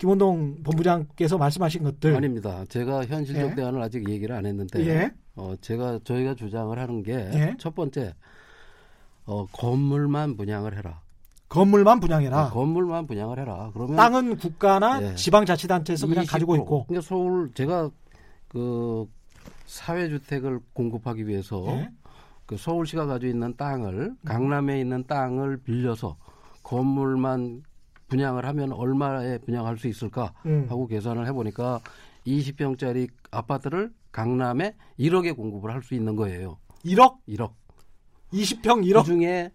김원동 0.02 0.64
본부장께서 0.64 1.38
말씀하신 1.38 1.84
것들. 1.84 2.16
아닙니다. 2.16 2.66
제가 2.70 3.06
현실적 3.06 3.52
예. 3.52 3.56
대안을 3.56 3.80
아직 3.84 4.10
얘기를 4.10 4.36
안 4.36 4.48
했는데 4.48 4.84
예. 4.88 5.12
어, 5.36 5.54
제가 5.62 6.00
저희가 6.04 6.34
주장을 6.34 6.76
하는 6.78 7.04
게 7.04 7.14
예. 7.14 7.56
첫 7.60 7.76
번째 7.76 8.16
어, 9.28 9.46
건물만 9.52 10.38
분양을 10.38 10.76
해라. 10.76 11.02
건물만 11.50 12.00
분양해라. 12.00 12.50
건물만 12.50 13.06
분양을 13.06 13.38
해라. 13.38 13.70
그러면 13.76 13.96
땅은 13.96 14.38
국가나 14.38 15.04
예. 15.04 15.14
지방자치단체에서 15.16 16.08
그냥 16.08 16.24
20%. 16.24 16.32
가지고 16.32 16.56
있고. 16.56 16.86
그러니까 16.88 17.08
서울 17.08 17.52
제가 17.54 17.92
그 18.48 19.08
사회주택을 19.68 20.62
공급하기 20.74 21.28
위해서 21.28 21.64
예. 21.68 21.92
그 22.48 22.58
서울시가 22.58 23.06
가지고 23.06 23.30
있는 23.30 23.56
땅을 23.56 24.16
강남에 24.26 24.80
있는 24.80 25.06
땅을 25.06 25.58
빌려서 25.58 26.18
건물만 26.64 27.62
분양을 28.12 28.46
하면 28.46 28.74
얼마에 28.74 29.38
분양할 29.40 29.78
수 29.78 29.88
있을까 29.88 30.34
음. 30.46 30.66
하고 30.70 30.86
계산을 30.86 31.26
해보니까 31.28 31.80
20평짜리 32.28 33.10
아파트를 33.32 33.92
강남에 34.12 34.76
1억에 35.00 35.34
공급을 35.36 35.74
할 35.74 35.82
수 35.82 35.96
있는 35.96 36.16
거예요. 36.18 36.58
1억? 36.86 37.16
1억. 37.30 37.54
20평 38.34 38.86
1억? 38.86 39.00
그 39.00 39.06
중에 39.06 39.52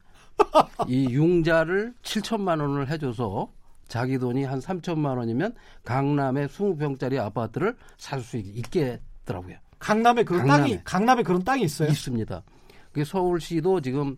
이 0.88 1.04
융자를 1.10 1.94
7천만 2.02 2.60
원을 2.60 2.88
해줘서 2.88 3.52
자기 3.88 4.18
돈이 4.18 4.44
한 4.44 4.58
3천만 4.58 5.18
원이면 5.18 5.54
강남에 5.84 6.46
20평짜리 6.46 7.18
아파트를 7.18 7.76
살 7.98 8.20
수 8.22 8.38
있겠더라고요. 8.38 9.56
강남에 9.78 10.24
그런 10.24 10.40
강남에. 10.46 10.60
땅이 10.70 10.80
강남에 10.84 11.22
그런 11.22 11.44
땅이 11.44 11.62
있어요. 11.62 11.88
있습니다. 11.90 12.42
그 12.92 13.04
서울시도 13.04 13.82
지금 13.82 14.16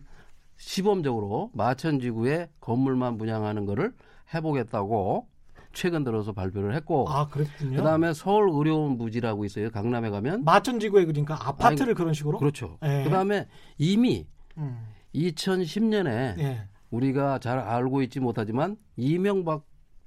시범적으로 0.55 1.51
마천지구에 1.53 2.49
건물만 2.61 3.17
분양하는 3.17 3.65
거를 3.65 3.93
해보겠다고 4.33 5.27
최근 5.73 6.03
들어서 6.03 6.31
발표를 6.31 6.75
했고 6.75 7.07
아, 7.09 7.27
그랬군요. 7.27 7.77
그다음에 7.77 8.13
서울 8.13 8.49
의료원 8.49 8.97
부지라고 8.97 9.45
있어요. 9.45 9.69
강남에 9.69 10.09
가면 10.09 10.43
마천지구에 10.43 11.05
그러니까 11.05 11.35
아파트를 11.47 11.93
그런 11.93 12.13
식으로. 12.13 12.39
그렇죠. 12.39 12.77
예. 12.83 13.03
그다음에 13.03 13.47
이미 13.77 14.27
음. 14.57 14.79
2010년에 15.13 16.39
예. 16.39 16.67
우리가 16.91 17.39
잘 17.39 17.59
알고 17.59 18.01
있지 18.03 18.19
못하지만 18.19 18.77
이명박 18.97 19.63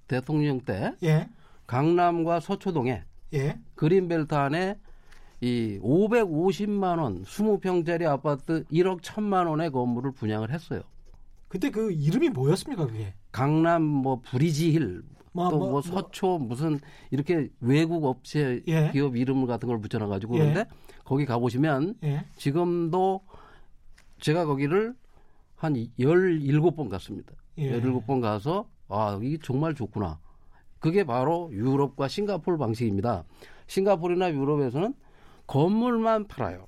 대통령 0.08 0.60
때 0.60 0.94
예. 1.02 1.28
강남과 1.66 2.40
서초동에 2.40 3.04
예. 3.34 3.58
그린벨트 3.76 4.34
안에 4.34 4.76
이 5.40 5.78
550만 5.82 7.00
원 7.00 7.24
20평짜리 7.24 8.04
아파트 8.04 8.64
1억 8.64 9.00
1천만 9.00 9.48
원의 9.48 9.70
건물을 9.70 10.12
분양을 10.12 10.50
했어요. 10.50 10.82
그때 11.52 11.68
그 11.68 11.92
이름이 11.92 12.30
뭐였습니까, 12.30 12.86
그게? 12.86 13.12
강남 13.30 13.82
뭐 13.82 14.22
브리지힐 14.22 15.02
뭐, 15.32 15.50
또 15.50 15.58
뭐, 15.58 15.70
뭐 15.72 15.82
서초 15.82 16.38
무슨 16.38 16.80
이렇게 17.10 17.50
외국 17.60 18.06
업체 18.06 18.62
예. 18.66 18.90
기업 18.90 19.16
이름 19.16 19.44
같은 19.44 19.68
걸 19.68 19.78
붙여놔 19.78 20.08
가지고 20.08 20.36
예. 20.36 20.38
그런데 20.38 20.64
거기 21.04 21.26
가보시면 21.26 21.96
예. 22.04 22.24
지금도 22.36 23.20
제가 24.18 24.46
거기를 24.46 24.94
한 25.54 25.74
17번 25.74 26.88
갔습니다. 26.88 27.34
예. 27.58 27.78
17번 27.82 28.22
가서 28.22 28.70
아, 28.88 29.20
이게 29.22 29.36
정말 29.42 29.74
좋구나. 29.74 30.20
그게 30.78 31.04
바로 31.04 31.50
유럽과 31.52 32.08
싱가포르 32.08 32.56
방식입니다. 32.56 33.24
싱가포르나 33.66 34.32
유럽에서는 34.32 34.94
건물만 35.46 36.28
팔아요. 36.28 36.66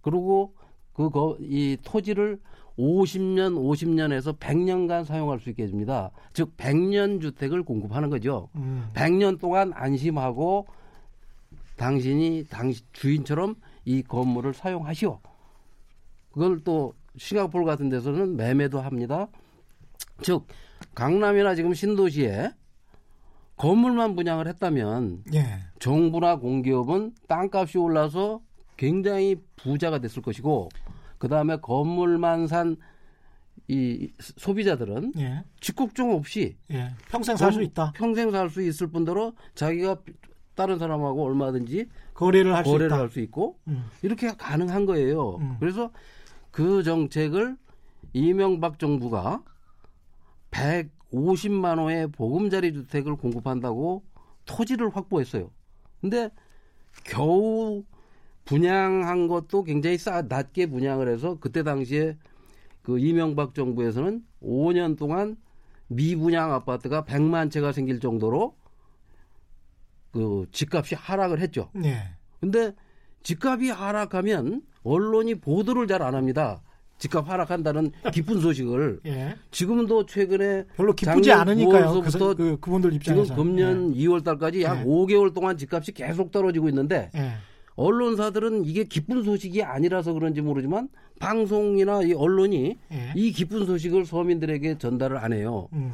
그리고 0.00 0.56
그 0.92 1.08
이 1.38 1.76
토지를 1.84 2.40
50년, 2.78 3.54
50년에서 3.54 4.38
100년간 4.38 5.04
사용할 5.04 5.38
수 5.38 5.50
있게 5.50 5.64
해줍니다. 5.64 6.10
즉 6.32 6.56
100년 6.56 7.20
주택을 7.20 7.62
공급하는 7.62 8.10
거죠. 8.10 8.48
음. 8.56 8.90
100년 8.94 9.38
동안 9.38 9.72
안심하고 9.74 10.66
당신이 11.76 12.44
당시 12.48 12.82
주인처럼 12.92 13.56
이 13.84 14.02
건물을 14.02 14.54
사용하시오. 14.54 15.20
그걸 16.32 16.62
또 16.64 16.94
싱가포르 17.16 17.64
같은 17.64 17.88
데서는 17.88 18.36
매매도 18.36 18.80
합니다. 18.80 19.28
즉 20.22 20.46
강남이나 20.94 21.54
지금 21.54 21.74
신도시에 21.74 22.50
건물만 23.56 24.16
분양을 24.16 24.48
했다면 24.48 25.24
예. 25.34 25.60
정부나 25.78 26.36
공기업은 26.36 27.12
땅값이 27.28 27.78
올라서 27.78 28.40
굉장히 28.76 29.36
부자가 29.56 29.98
됐을 29.98 30.22
것이고 30.22 30.68
그 31.24 31.28
다음에 31.28 31.56
건물만 31.56 32.46
산 32.46 32.76
이 33.66 34.10
소비자들은 34.20 35.12
예. 35.16 35.42
직국종 35.60 36.12
없이 36.12 36.58
예. 36.70 36.92
평생 37.08 37.34
살 37.36 37.50
수 37.50 37.62
있다. 37.62 37.92
평생 37.94 38.30
살 38.30 38.50
수 38.50 38.60
있을 38.60 38.88
뿐더러 38.88 39.32
자기가 39.54 40.02
다른 40.54 40.78
사람하고 40.78 41.24
얼마든지 41.24 41.86
거래를 42.12 42.54
할수 42.54 42.70
거래를. 42.72 42.92
할 42.92 43.08
수 43.08 43.20
있고 43.20 43.58
음. 43.68 43.86
이렇게 44.02 44.28
가능한 44.36 44.84
거예요. 44.84 45.36
음. 45.36 45.56
그래서 45.60 45.90
그 46.50 46.82
정책을 46.82 47.56
이명박 48.12 48.78
정부가 48.78 49.42
150만 50.50 51.78
호의 51.78 52.08
보금자리 52.08 52.74
주택을 52.74 53.16
공급한다고 53.16 54.04
토지를 54.44 54.94
확보했어요. 54.94 55.50
근데 56.02 56.28
겨우 57.02 57.82
분양한 58.44 59.28
것도 59.28 59.64
굉장히 59.64 59.96
싸 59.98 60.22
낮게 60.22 60.66
분양을 60.66 61.08
해서 61.08 61.38
그때 61.40 61.62
당시에 61.62 62.16
그 62.82 62.98
이명박 62.98 63.54
정부에서는 63.54 64.22
5년 64.42 64.98
동안 64.98 65.36
미분양 65.88 66.52
아파트가 66.52 67.04
100만 67.04 67.50
채가 67.50 67.72
생길 67.72 68.00
정도로 68.00 68.54
그 70.12 70.46
집값이 70.52 70.94
하락을 70.94 71.40
했죠. 71.40 71.70
네. 71.74 71.96
근데 72.40 72.72
집값이 73.22 73.70
하락하면 73.70 74.62
언론이 74.82 75.36
보도를 75.36 75.86
잘 75.86 76.02
안 76.02 76.14
합니다. 76.14 76.60
집값 76.98 77.28
하락한다는 77.28 77.90
기쁜 78.12 78.40
소식을 78.40 79.00
예. 79.06 79.34
지금도 79.50 80.06
최근에 80.06 80.64
별로 80.76 80.92
기쁘지 80.92 81.32
않으니까요. 81.32 81.90
그, 81.92 82.00
9월서부터 82.08 82.36
그, 82.36 82.58
그 82.60 82.70
분들 82.70 82.90
지금 82.92 82.96
입장에서. 82.96 83.34
금년 83.34 83.92
2월 83.94 84.22
달까지 84.22 84.62
약 84.62 84.78
네. 84.78 84.84
5개월 84.84 85.34
동안 85.34 85.56
집값이 85.56 85.92
계속 85.92 86.30
떨어지고 86.30 86.68
있는데 86.68 87.10
예. 87.16 87.32
예. 87.78 87.82
언론사들은 87.82 88.64
이게 88.64 88.84
기쁜 88.84 89.22
소식이 89.22 89.62
아니라서 89.62 90.12
그런지 90.12 90.40
모르지만 90.40 90.88
방송이나 91.20 92.02
이 92.02 92.12
언론이 92.12 92.78
예. 92.92 93.12
이 93.14 93.32
기쁜 93.32 93.66
소식을 93.66 94.06
서민들에게 94.06 94.78
전달을 94.78 95.16
안 95.16 95.32
해요. 95.32 95.68
음. 95.72 95.92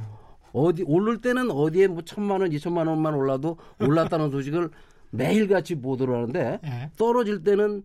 어디 0.53 0.83
오를 0.87 1.19
때는 1.19 1.51
어디에 1.51 1.87
뭐 1.87 2.03
천만 2.03 2.41
원, 2.41 2.53
이천만 2.53 2.87
원만 2.87 3.15
올라도 3.15 3.57
올랐다는 3.81 4.31
소식을 4.33 4.71
매일같이 5.11 5.77
보도를 5.77 6.15
하는데 6.15 6.61
예. 6.65 6.91
떨어질 6.97 7.43
때는 7.43 7.83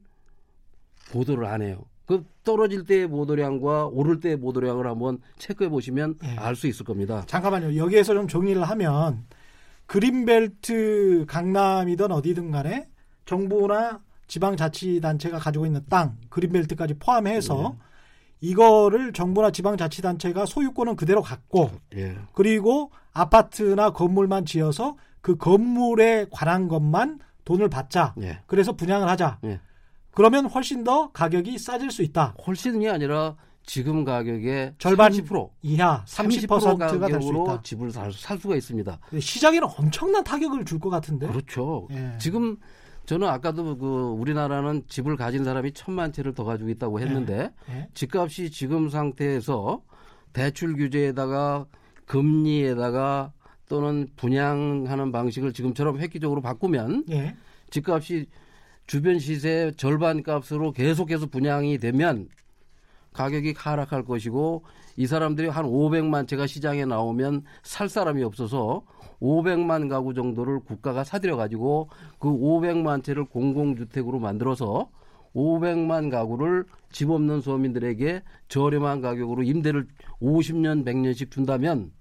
보도를 1.11 1.45
안 1.45 1.61
해요. 1.61 1.85
그 2.05 2.23
떨어질 2.43 2.83
때의 2.85 3.07
보도량과 3.07 3.87
오를 3.87 4.19
때의 4.19 4.37
보도량을 4.37 4.85
한번 4.85 5.19
체크해 5.37 5.69
보시면 5.69 6.15
예. 6.23 6.35
알수 6.37 6.67
있을 6.67 6.85
겁니다. 6.85 7.23
잠깐만요. 7.27 7.77
여기에서 7.77 8.13
좀 8.13 8.27
정리를 8.27 8.61
하면 8.61 9.25
그린벨트 9.87 11.25
강남이든 11.27 12.11
어디든 12.11 12.51
간에 12.51 12.87
정부나 13.25 14.01
지방자치단체가 14.27 15.39
가지고 15.39 15.65
있는 15.65 15.81
땅 15.89 16.17
그린벨트까지 16.29 16.95
포함해서 16.95 17.75
이거를 18.41 19.13
정부나 19.13 19.51
지방자치단체가 19.51 20.45
소유권은 20.45 20.95
그대로 20.95 21.21
갖고 21.21 21.71
예. 21.95 22.15
그리고 22.33 22.91
아파트나 23.13 23.91
건물만 23.91 24.45
지어서 24.45 24.95
그 25.21 25.35
건물에 25.37 26.27
관한 26.31 26.67
것만 26.67 27.19
돈을 27.45 27.69
받자. 27.69 28.13
예. 28.21 28.39
그래서 28.45 28.73
분양을 28.73 29.07
하자. 29.07 29.39
예. 29.45 29.59
그러면 30.11 30.45
훨씬 30.45 30.83
더 30.83 31.11
가격이 31.11 31.57
싸질 31.57 31.91
수 31.91 32.01
있다. 32.03 32.35
훨씬이 32.45 32.87
아니라 32.89 33.35
지금 33.63 34.03
가격의 34.03 34.75
절반 34.77 35.11
30% 35.11 35.49
이하 35.63 36.03
30%가 36.05 36.87
30%될수 36.87 37.29
있다. 37.41 37.61
집을 37.63 37.91
살, 37.91 38.11
살 38.13 38.37
수가 38.37 38.55
있습니다. 38.55 38.99
시장에는 39.19 39.67
엄청난 39.77 40.23
타격을 40.23 40.65
줄 40.65 40.79
것 40.79 40.89
같은데. 40.89 41.27
그렇죠. 41.27 41.87
예. 41.91 42.15
지금 42.19 42.57
저는 43.05 43.27
아까도 43.27 43.77
그 43.77 43.85
우리나라는 44.17 44.83
집을 44.87 45.15
가진 45.15 45.43
사람이 45.43 45.73
천만 45.73 46.11
채를 46.11 46.33
더 46.33 46.43
가지고 46.43 46.69
있다고 46.69 46.99
했는데 46.99 47.51
예. 47.69 47.87
집값이 47.93 48.49
지금 48.51 48.89
상태에서 48.89 49.81
대출 50.33 50.75
규제에다가 50.75 51.65
금리에다가 52.05 53.31
또는 53.69 54.07
분양하는 54.15 55.11
방식을 55.11 55.53
지금처럼 55.53 55.99
획기적으로 55.99 56.41
바꾸면 56.41 57.05
예. 57.11 57.35
집값이 57.69 58.27
주변 58.87 59.19
시세 59.19 59.71
절반 59.77 60.21
값으로 60.21 60.71
계속해서 60.71 61.27
분양이 61.27 61.77
되면 61.77 62.27
가격이 63.15 63.53
하락할 63.57 64.03
것이고 64.03 64.63
이 64.97 65.07
사람들이 65.07 65.47
한 65.47 65.65
500만 65.65 66.27
채가 66.27 66.47
시장에 66.47 66.85
나오면 66.85 67.43
살 67.63 67.87
사람이 67.87 68.21
없어서 68.23 68.83
500만 69.21 69.89
가구 69.89 70.13
정도를 70.13 70.59
국가가 70.59 71.03
사들여 71.03 71.37
가지고 71.37 71.89
그 72.19 72.27
500만 72.27 73.03
채를 73.03 73.25
공공주택으로 73.25 74.19
만들어서 74.19 74.89
500만 75.33 76.11
가구를 76.11 76.65
집 76.91 77.09
없는 77.09 77.41
서민들에게 77.41 78.21
저렴한 78.49 79.01
가격으로 79.01 79.43
임대를 79.43 79.87
50년 80.21 80.85
100년씩 80.85 81.31
준다면 81.31 81.91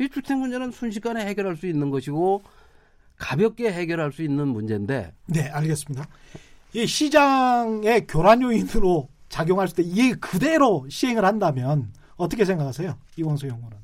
이 0.00 0.08
주택 0.08 0.38
문제는 0.38 0.70
순식간에 0.70 1.24
해결할 1.26 1.56
수 1.56 1.66
있는 1.66 1.90
것이고 1.90 2.42
가볍게 3.16 3.70
해결할 3.70 4.12
수 4.12 4.22
있는 4.22 4.48
문제인데 4.48 5.12
네, 5.26 5.48
알겠습니다. 5.48 6.06
이 6.72 6.86
시장의 6.86 8.06
교란 8.08 8.42
요인으로 8.42 9.08
작용할 9.34 9.66
때 9.66 9.82
이게 9.82 10.14
그대로 10.14 10.86
시행을 10.88 11.24
한다면 11.24 11.92
어떻게 12.14 12.44
생각하세요? 12.44 12.96
이원수 13.16 13.48
연구는. 13.48 13.76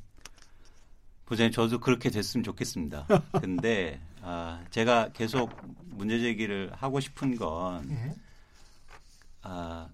부장님 1.25 1.51
저도 1.51 1.81
그렇게 1.81 2.09
됐으면 2.09 2.45
좋겠습니다. 2.45 3.05
근데 3.41 3.99
아, 4.21 4.63
제가 4.69 5.09
계속 5.11 5.51
문제 5.89 6.21
제기를 6.21 6.71
하고 6.73 7.01
싶은 7.01 7.35
건 7.35 7.91
예. 7.91 8.15
아, 9.41 9.89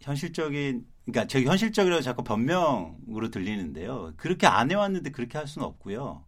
현실적인 0.00 0.86
그러니까 1.06 1.26
저 1.28 1.40
현실적이라고 1.40 2.02
자꾸 2.02 2.22
변명으로 2.22 3.30
들리는데요. 3.30 4.12
그렇게 4.18 4.46
안 4.46 4.70
해왔는데 4.70 5.12
그렇게 5.12 5.38
할 5.38 5.46
수는 5.46 5.66
없고요. 5.66 6.26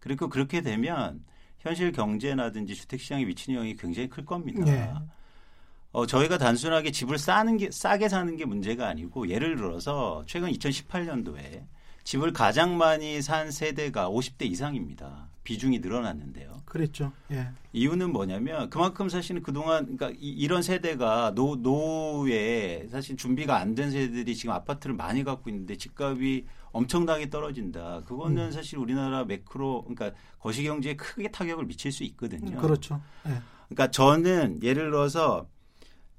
그리고 0.00 0.30
그렇게 0.30 0.62
되면 0.62 1.22
현실 1.58 1.92
경제나든지 1.92 2.74
주택 2.74 3.00
시장에 3.00 3.26
미치는 3.26 3.58
영향이 3.58 3.76
굉장히 3.76 4.08
클 4.08 4.24
겁니다. 4.24 4.64
네. 4.64 4.94
어, 5.96 6.04
저희가 6.04 6.36
단순하게 6.36 6.90
집을 6.90 7.16
싸는 7.16 7.56
게 7.56 7.70
싸게 7.70 8.10
사는 8.10 8.36
게 8.36 8.44
문제가 8.44 8.86
아니고 8.86 9.30
예를 9.30 9.56
들어서 9.56 10.24
최근 10.26 10.50
2018년도에 10.52 11.62
집을 12.04 12.34
가장 12.34 12.76
많이 12.76 13.22
산 13.22 13.50
세대가 13.50 14.10
50대 14.10 14.42
이상입니다. 14.42 15.28
비중이 15.42 15.78
늘어났는데요. 15.78 16.60
그랬죠. 16.66 17.12
예. 17.30 17.48
이유는 17.72 18.12
뭐냐면 18.12 18.68
그만큼 18.68 19.08
사실은 19.08 19.42
그동안 19.42 19.96
그러니까 19.96 20.12
이, 20.20 20.46
런 20.48 20.60
세대가 20.60 21.32
노, 21.34 21.56
노후에 21.56 22.88
사실 22.90 23.16
준비가 23.16 23.56
안 23.56 23.74
된 23.74 23.90
세대들이 23.90 24.36
지금 24.36 24.52
아파트를 24.54 24.94
많이 24.94 25.24
갖고 25.24 25.48
있는데 25.48 25.76
집값이 25.78 26.44
엄청나게 26.72 27.30
떨어진다. 27.30 28.02
그거는 28.04 28.48
음. 28.48 28.52
사실 28.52 28.76
우리나라 28.78 29.24
매크로 29.24 29.86
그러니까 29.88 30.12
거시 30.40 30.62
경제에 30.62 30.94
크게 30.96 31.30
타격을 31.30 31.64
미칠 31.64 31.90
수 31.90 32.04
있거든요. 32.04 32.58
그렇죠. 32.58 33.00
예. 33.28 33.40
그러니까 33.70 33.90
저는 33.90 34.62
예를 34.62 34.90
들어서 34.90 35.46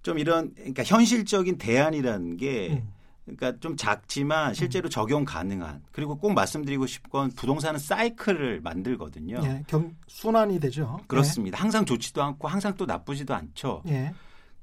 좀 0.04 0.20
이런 0.20 0.54
그러니까 0.56 0.84
현실적인 0.84 1.58
대안이라는 1.58 2.38
게 2.38 2.70
음. 2.72 2.94
그러니까 3.26 3.60
좀 3.60 3.76
작지만 3.76 4.54
실제로 4.54 4.88
적용 4.88 5.26
가능한 5.26 5.84
그리고 5.92 6.18
꼭 6.18 6.34
말씀드리고 6.34 6.88
싶은 6.88 7.10
건 7.10 7.32
부동산은 7.32 7.78
사이클을 7.78 8.62
만들거든요. 8.62 9.42
예. 9.44 9.64
경, 9.68 9.94
순환이 10.08 10.60
되죠. 10.62 11.00
그렇습니다. 11.08 11.60
항상 11.62 11.86
좋지도 11.86 12.24
않고 12.24 12.48
항상 12.48 12.76
또 12.76 12.86
나쁘지도 12.86 13.36
않죠. 13.36 13.84
예. 13.88 13.94
예. 13.94 14.14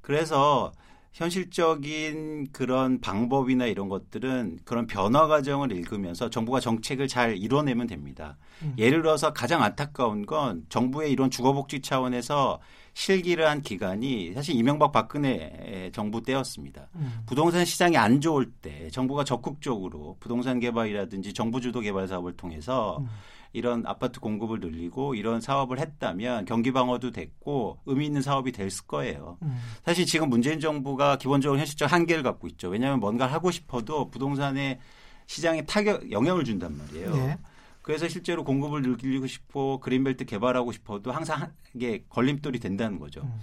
그래서 0.01 0.73
현실적인 1.13 2.49
그런 2.51 3.01
방법이나 3.01 3.67
이런 3.67 3.89
것들은 3.89 4.61
그런 4.65 4.87
변화 4.87 5.29
과정을 5.29 5.71
읽으면서 5.71 6.29
정부가 6.29 6.59
정책을 6.59 7.07
잘 7.07 7.37
이뤄내면 7.37 7.87
됩니다. 7.87 8.37
음. 8.63 8.75
예를 8.79 9.03
들어서 9.03 9.33
가장 9.33 9.63
안타까운 9.63 10.27
건 10.27 10.65
정부의 10.69 11.13
이런 11.13 11.31
주거복지 11.31 11.83
차원에서 11.83 12.61
실기를 12.95 13.47
한 13.47 13.61
기간이 13.61 14.33
사실 14.35 14.55
이명박 14.55 14.93
박근혜 14.93 15.91
정부 15.93 16.23
때였습니다. 16.23 16.89
음. 16.95 17.23
부동산 17.27 17.65
시장이 17.65 17.97
안 17.97 18.21
좋을 18.21 18.51
때 18.51 18.89
정부가 18.91 19.25
적극적으로 19.25 20.17
부동산 20.21 20.61
개발이라든지 20.61 21.35
정부 21.35 21.61
주도 21.61 21.81
개발 21.81 22.09
사업을 22.09 22.37
통해서 22.37 22.99
음. 23.01 23.09
이런 23.53 23.85
아파트 23.87 24.19
공급을 24.21 24.61
늘리고 24.61 25.15
이런 25.15 25.41
사업을 25.41 25.79
했다면 25.79 26.45
경기 26.45 26.73
방어도 26.73 27.13
됐고 27.13 27.79
의미 27.87 28.07
있는 28.07 28.23
사업이 28.23 28.53
됐을 28.53 28.87
거예요. 28.87 29.39
음. 29.43 29.57
사실 29.85 30.07
지금 30.07 30.29
문재인 30.29 30.59
정부가 30.59 31.19
기본적으로 31.19 31.59
현실적 31.59 31.93
한계를 31.93 32.23
갖고 32.23 32.47
있죠. 32.49 32.69
왜냐하면 32.69 33.01
뭔가를 33.01 33.33
하고 33.33 33.51
싶어도 33.51 34.11
부동산의 34.11 34.79
시장에 35.27 35.65
타격 35.65 36.11
영향을 36.11 36.45
준단 36.45 36.77
말이에요. 36.77 37.17
예. 37.17 37.39
그래서 37.85 38.09
실제로 38.09 38.45
공급을 38.45 38.81
늘리고 38.81 39.27
싶고 39.27 39.79
그린벨트 39.81 40.25
개발하고 40.25 40.73
싶어도 40.73 41.13
항상 41.13 41.43
한- 41.43 41.53
이게 41.75 42.03
걸림돌이 42.09 42.59
된다는 42.59 42.99
거죠. 42.99 43.21
음. 43.23 43.39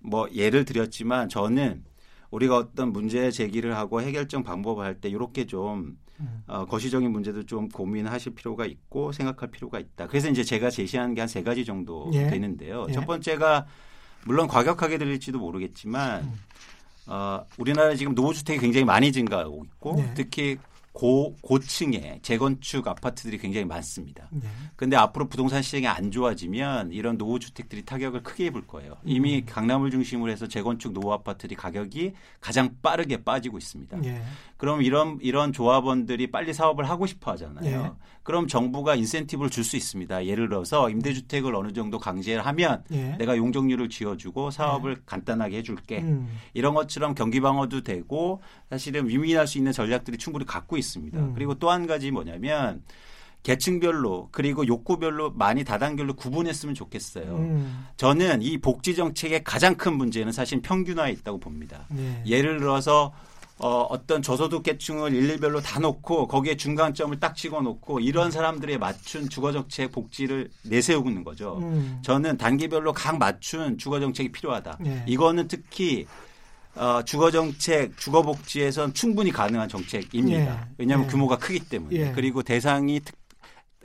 뭐 0.00 0.28
예를 0.34 0.64
드렸지만 0.64 1.28
저는 1.28 1.84
우리가 2.32 2.56
어떤 2.56 2.92
문제 2.92 3.30
제기를 3.30 3.76
하고 3.76 4.02
해결점 4.02 4.42
방법을 4.42 4.84
할 4.84 5.00
때 5.00 5.08
이렇게 5.08 5.46
좀 5.46 5.96
음. 6.18 6.42
어, 6.48 6.64
거시적인 6.66 7.08
문제도 7.12 7.44
좀 7.46 7.68
고민하실 7.68 8.34
필요가 8.34 8.66
있고 8.66 9.12
생각할 9.12 9.52
필요가 9.52 9.78
있다. 9.78 10.08
그래서 10.08 10.28
이제 10.28 10.42
제가 10.42 10.70
제시한 10.70 11.14
게 11.14 11.20
한 11.20 11.28
세 11.28 11.44
가지 11.44 11.64
정도 11.64 12.10
예. 12.14 12.26
되는데요. 12.28 12.86
예. 12.88 12.92
첫 12.92 13.06
번째가 13.06 13.66
물론 14.26 14.48
과격하게 14.48 14.98
들릴지도 14.98 15.38
모르겠지만 15.38 16.24
음. 16.24 16.32
어, 17.06 17.46
우리나라 17.58 17.94
지금 17.94 18.14
노후주택이 18.14 18.58
굉장히 18.58 18.84
많이 18.84 19.12
증가하고 19.12 19.64
있고 19.66 19.94
네. 19.96 20.12
특히 20.16 20.56
고, 20.94 21.34
고층에 21.42 22.20
재건축 22.22 22.86
아파트들이 22.86 23.38
굉장히 23.38 23.66
많습니다. 23.66 24.28
예. 24.36 24.48
근데 24.76 24.96
앞으로 24.96 25.28
부동산 25.28 25.60
시장이 25.60 25.88
안 25.88 26.12
좋아지면 26.12 26.92
이런 26.92 27.18
노후 27.18 27.40
주택들이 27.40 27.84
타격을 27.84 28.22
크게 28.22 28.46
입을 28.46 28.68
거예요. 28.68 28.96
이미 29.04 29.40
음. 29.40 29.44
강남을 29.44 29.90
중심으로 29.90 30.30
해서 30.30 30.46
재건축 30.46 30.92
노후 30.92 31.12
아파트들이 31.12 31.56
가격이 31.56 32.12
가장 32.40 32.76
빠르게 32.80 33.24
빠지고 33.24 33.58
있습니다. 33.58 34.04
예. 34.04 34.22
그럼 34.64 34.80
이런 34.80 35.18
이런 35.20 35.52
조합원들이 35.52 36.30
빨리 36.30 36.54
사업을 36.54 36.88
하고 36.88 37.04
싶어 37.04 37.32
하잖아요. 37.32 37.82
예. 37.84 37.92
그럼 38.22 38.48
정부가 38.48 38.94
인센티브를 38.94 39.50
줄 39.50 39.62
수 39.62 39.76
있습니다. 39.76 40.24
예를 40.24 40.48
들어서 40.48 40.88
임대주택을 40.88 41.54
어느 41.54 41.74
정도 41.74 41.98
강제를 41.98 42.46
하면 42.46 42.82
예. 42.90 43.14
내가 43.18 43.36
용적률을 43.36 43.90
지어주고 43.90 44.50
사업을 44.50 45.02
간단하게 45.04 45.58
해줄게. 45.58 46.00
음. 46.00 46.30
이런 46.54 46.72
것처럼 46.72 47.14
경기 47.14 47.40
방어도 47.40 47.82
되고 47.82 48.40
사실은 48.70 49.06
위민할 49.06 49.46
수 49.46 49.58
있는 49.58 49.72
전략들이 49.72 50.16
충분히 50.16 50.46
갖고 50.46 50.78
있습니다. 50.78 51.18
음. 51.18 51.32
그리고 51.34 51.54
또 51.56 51.70
한 51.70 51.86
가지 51.86 52.10
뭐냐면 52.10 52.82
계층별로 53.42 54.30
그리고 54.32 54.66
욕구별로 54.66 55.32
많이 55.32 55.62
다단계로 55.62 56.14
구분했으면 56.14 56.74
좋겠어요. 56.74 57.36
음. 57.36 57.86
저는 57.98 58.40
이 58.40 58.56
복지 58.56 58.94
정책의 58.94 59.44
가장 59.44 59.74
큰 59.74 59.98
문제는 59.98 60.32
사실 60.32 60.62
평균화에 60.62 61.12
있다고 61.12 61.38
봅니다. 61.38 61.86
예. 61.98 62.22
예를 62.24 62.58
들어서 62.60 63.12
어, 63.64 63.86
어떤 63.88 64.20
저소득 64.20 64.62
계층을 64.62 65.14
일일별로 65.14 65.62
다 65.62 65.80
놓고 65.80 66.28
거기에 66.28 66.54
중간점을 66.54 67.18
딱 67.18 67.34
찍어 67.34 67.62
놓고 67.62 68.00
이런 68.00 68.30
사람들에 68.30 68.76
맞춘 68.76 69.26
주거정책 69.30 69.90
복지를 69.90 70.50
내세우고 70.64 71.08
있는 71.08 71.24
거죠. 71.24 71.56
음. 71.62 71.98
저는 72.02 72.36
단계별로 72.36 72.92
각 72.92 73.16
맞춘 73.16 73.78
주거정책이 73.78 74.32
필요하다. 74.32 74.80
예. 74.84 75.04
이거는 75.08 75.48
특히 75.48 76.04
어, 76.74 77.00
주거정책, 77.06 77.96
주거복지에선 77.96 78.92
충분히 78.92 79.30
가능한 79.30 79.70
정책입니다. 79.70 80.60
예. 80.60 80.74
왜냐하면 80.76 81.06
예. 81.06 81.10
규모가 81.10 81.38
크기 81.38 81.58
때문에 81.58 81.96
예. 81.96 82.12
그리고 82.12 82.42
대상이 82.42 83.00
특, 83.00 83.16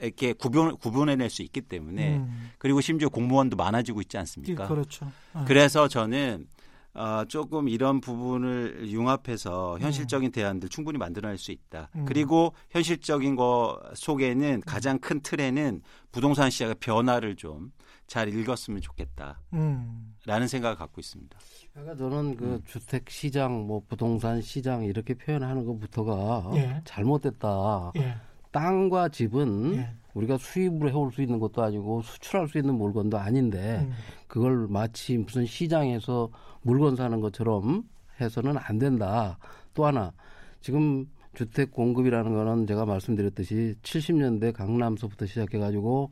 이렇게 0.02 0.34
구분, 0.34 0.76
구분해낼 0.76 1.30
수 1.30 1.40
있기 1.40 1.62
때문에 1.62 2.16
음. 2.18 2.50
그리고 2.58 2.82
심지어 2.82 3.08
공무원도 3.08 3.56
많아지고 3.56 4.02
있지 4.02 4.18
않습니까? 4.18 4.68
그렇죠. 4.68 5.10
어. 5.32 5.46
그래서 5.48 5.88
저는 5.88 6.48
어, 6.94 7.24
조금 7.28 7.68
이런 7.68 8.00
부분을 8.00 8.88
융합해서 8.90 9.78
현실적인 9.78 10.32
대안들 10.32 10.68
충분히 10.68 10.98
만들어낼 10.98 11.38
수 11.38 11.52
있다. 11.52 11.88
음. 11.94 12.04
그리고 12.04 12.54
현실적인 12.70 13.36
거 13.36 13.80
속에는 13.94 14.62
가장 14.66 14.98
큰 14.98 15.20
틀에는 15.20 15.82
부동산 16.10 16.50
시장의 16.50 16.76
변화를 16.80 17.36
좀 17.36 17.70
잘 18.10 18.28
읽었으면 18.28 18.80
좋겠다라는 18.80 19.36
음. 19.52 20.14
생각을 20.48 20.76
갖고 20.76 21.00
있습니다. 21.00 21.38
그러니까 21.72 21.94
저는 21.94 22.36
그 22.36 22.44
음. 22.44 22.62
주택 22.66 23.08
시장, 23.08 23.68
뭐 23.68 23.84
부동산 23.86 24.42
시장 24.42 24.82
이렇게 24.82 25.14
표현하는 25.14 25.64
것부터가 25.64 26.50
예. 26.56 26.80
잘못됐다. 26.84 27.92
예. 27.98 28.16
땅과 28.52 29.10
집은 29.10 29.74
예. 29.76 29.90
우리가 30.14 30.38
수입으로 30.38 30.90
해올 30.90 31.12
수 31.12 31.22
있는 31.22 31.38
것도 31.38 31.62
아니고 31.62 32.02
수출할 32.02 32.48
수 32.48 32.58
있는 32.58 32.74
물건도 32.74 33.18
아닌데 33.18 33.80
음. 33.82 33.92
그걸 34.26 34.66
마치 34.68 35.16
무슨 35.18 35.46
시장에서 35.46 36.30
물건 36.62 36.96
사는 36.96 37.20
것처럼 37.20 37.84
해서는 38.20 38.56
안 38.58 38.78
된다. 38.78 39.38
또 39.74 39.86
하나 39.86 40.12
지금 40.60 41.06
주택 41.34 41.70
공급이라는 41.70 42.34
거는 42.34 42.66
제가 42.66 42.84
말씀드렸듯이 42.86 43.76
70년대 43.82 44.52
강남서부터 44.52 45.26
시작해가지고 45.26 46.10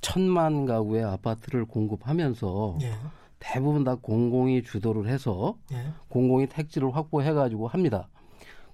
천만 0.00 0.66
가구의 0.66 1.04
아파트를 1.04 1.64
공급하면서 1.64 2.78
예. 2.82 2.92
대부분 3.40 3.84
다 3.84 3.94
공공이 3.94 4.62
주도를 4.62 5.08
해서 5.08 5.56
예. 5.72 5.92
공공이 6.08 6.48
택지를 6.48 6.94
확보해가지고 6.94 7.68
합니다. 7.68 8.08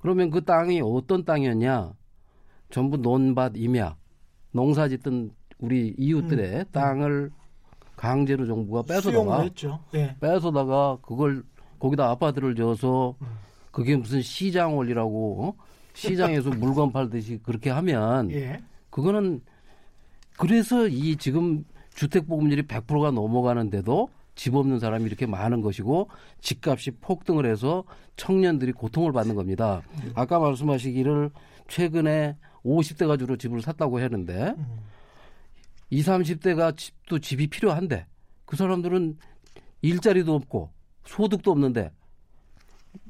그러면 0.01 0.31
그 0.31 0.45
땅이 0.45 0.81
어떤 0.83 1.25
땅이었냐? 1.25 1.93
전부 2.75 2.97
논밭 2.97 3.53
임야, 3.55 3.95
농사 4.51 4.89
짓던 4.89 5.31
우리 5.61 5.95
이웃들의 5.97 6.65
땅을 6.73 7.31
강제로 7.95 8.47
정부가 8.47 8.83
뺏어다가. 8.83 9.49
예. 9.95 10.17
뺏어다가 10.19 10.99
그걸 11.01 11.45
거기다 11.79 12.11
아파트를 12.11 12.57
지어서 12.57 13.15
음. 13.23 13.29
그게 13.71 13.95
무슨 13.95 14.23
시장 14.23 14.77
원리라고 14.77 15.45
어? 15.45 15.65
시장에서 15.93 16.51
물건 16.59 16.91
팔듯이 16.91 17.39
그렇게 17.45 17.71
하면 17.71 18.33
예. 18.33 18.61
그거는 18.91 19.41
그래서 20.37 20.89
이 20.89 21.15
지금 21.15 21.65
주택 21.95 22.27
보급률이 22.27 22.63
100%가 22.63 23.13
넘어가는데도 23.13 24.09
집 24.35 24.57
없는 24.57 24.81
사람이 24.81 25.05
이렇게 25.05 25.27
많은 25.27 25.61
것이고 25.61 26.09
집값이 26.41 26.91
폭등을 27.01 27.47
해서 27.47 27.85
청년들이 28.17 28.73
고통을 28.73 29.13
받는 29.13 29.37
겁니다. 29.37 29.81
아까 30.17 30.41
말씀하시기를 30.41 31.31
최근에 31.69 32.35
50대가 32.65 33.19
주로 33.19 33.37
집을 33.37 33.61
샀다고 33.63 34.01
했는데 34.01 34.55
음. 34.57 34.79
20, 35.91 36.07
30대가 36.09 36.77
집도 36.77 37.19
집이 37.19 37.49
필요한데 37.49 38.07
그 38.45 38.57
사람들은 38.57 39.19
일자리도 39.83 40.35
없고 40.35 40.71
소득도 41.05 41.51
없는데 41.51 41.91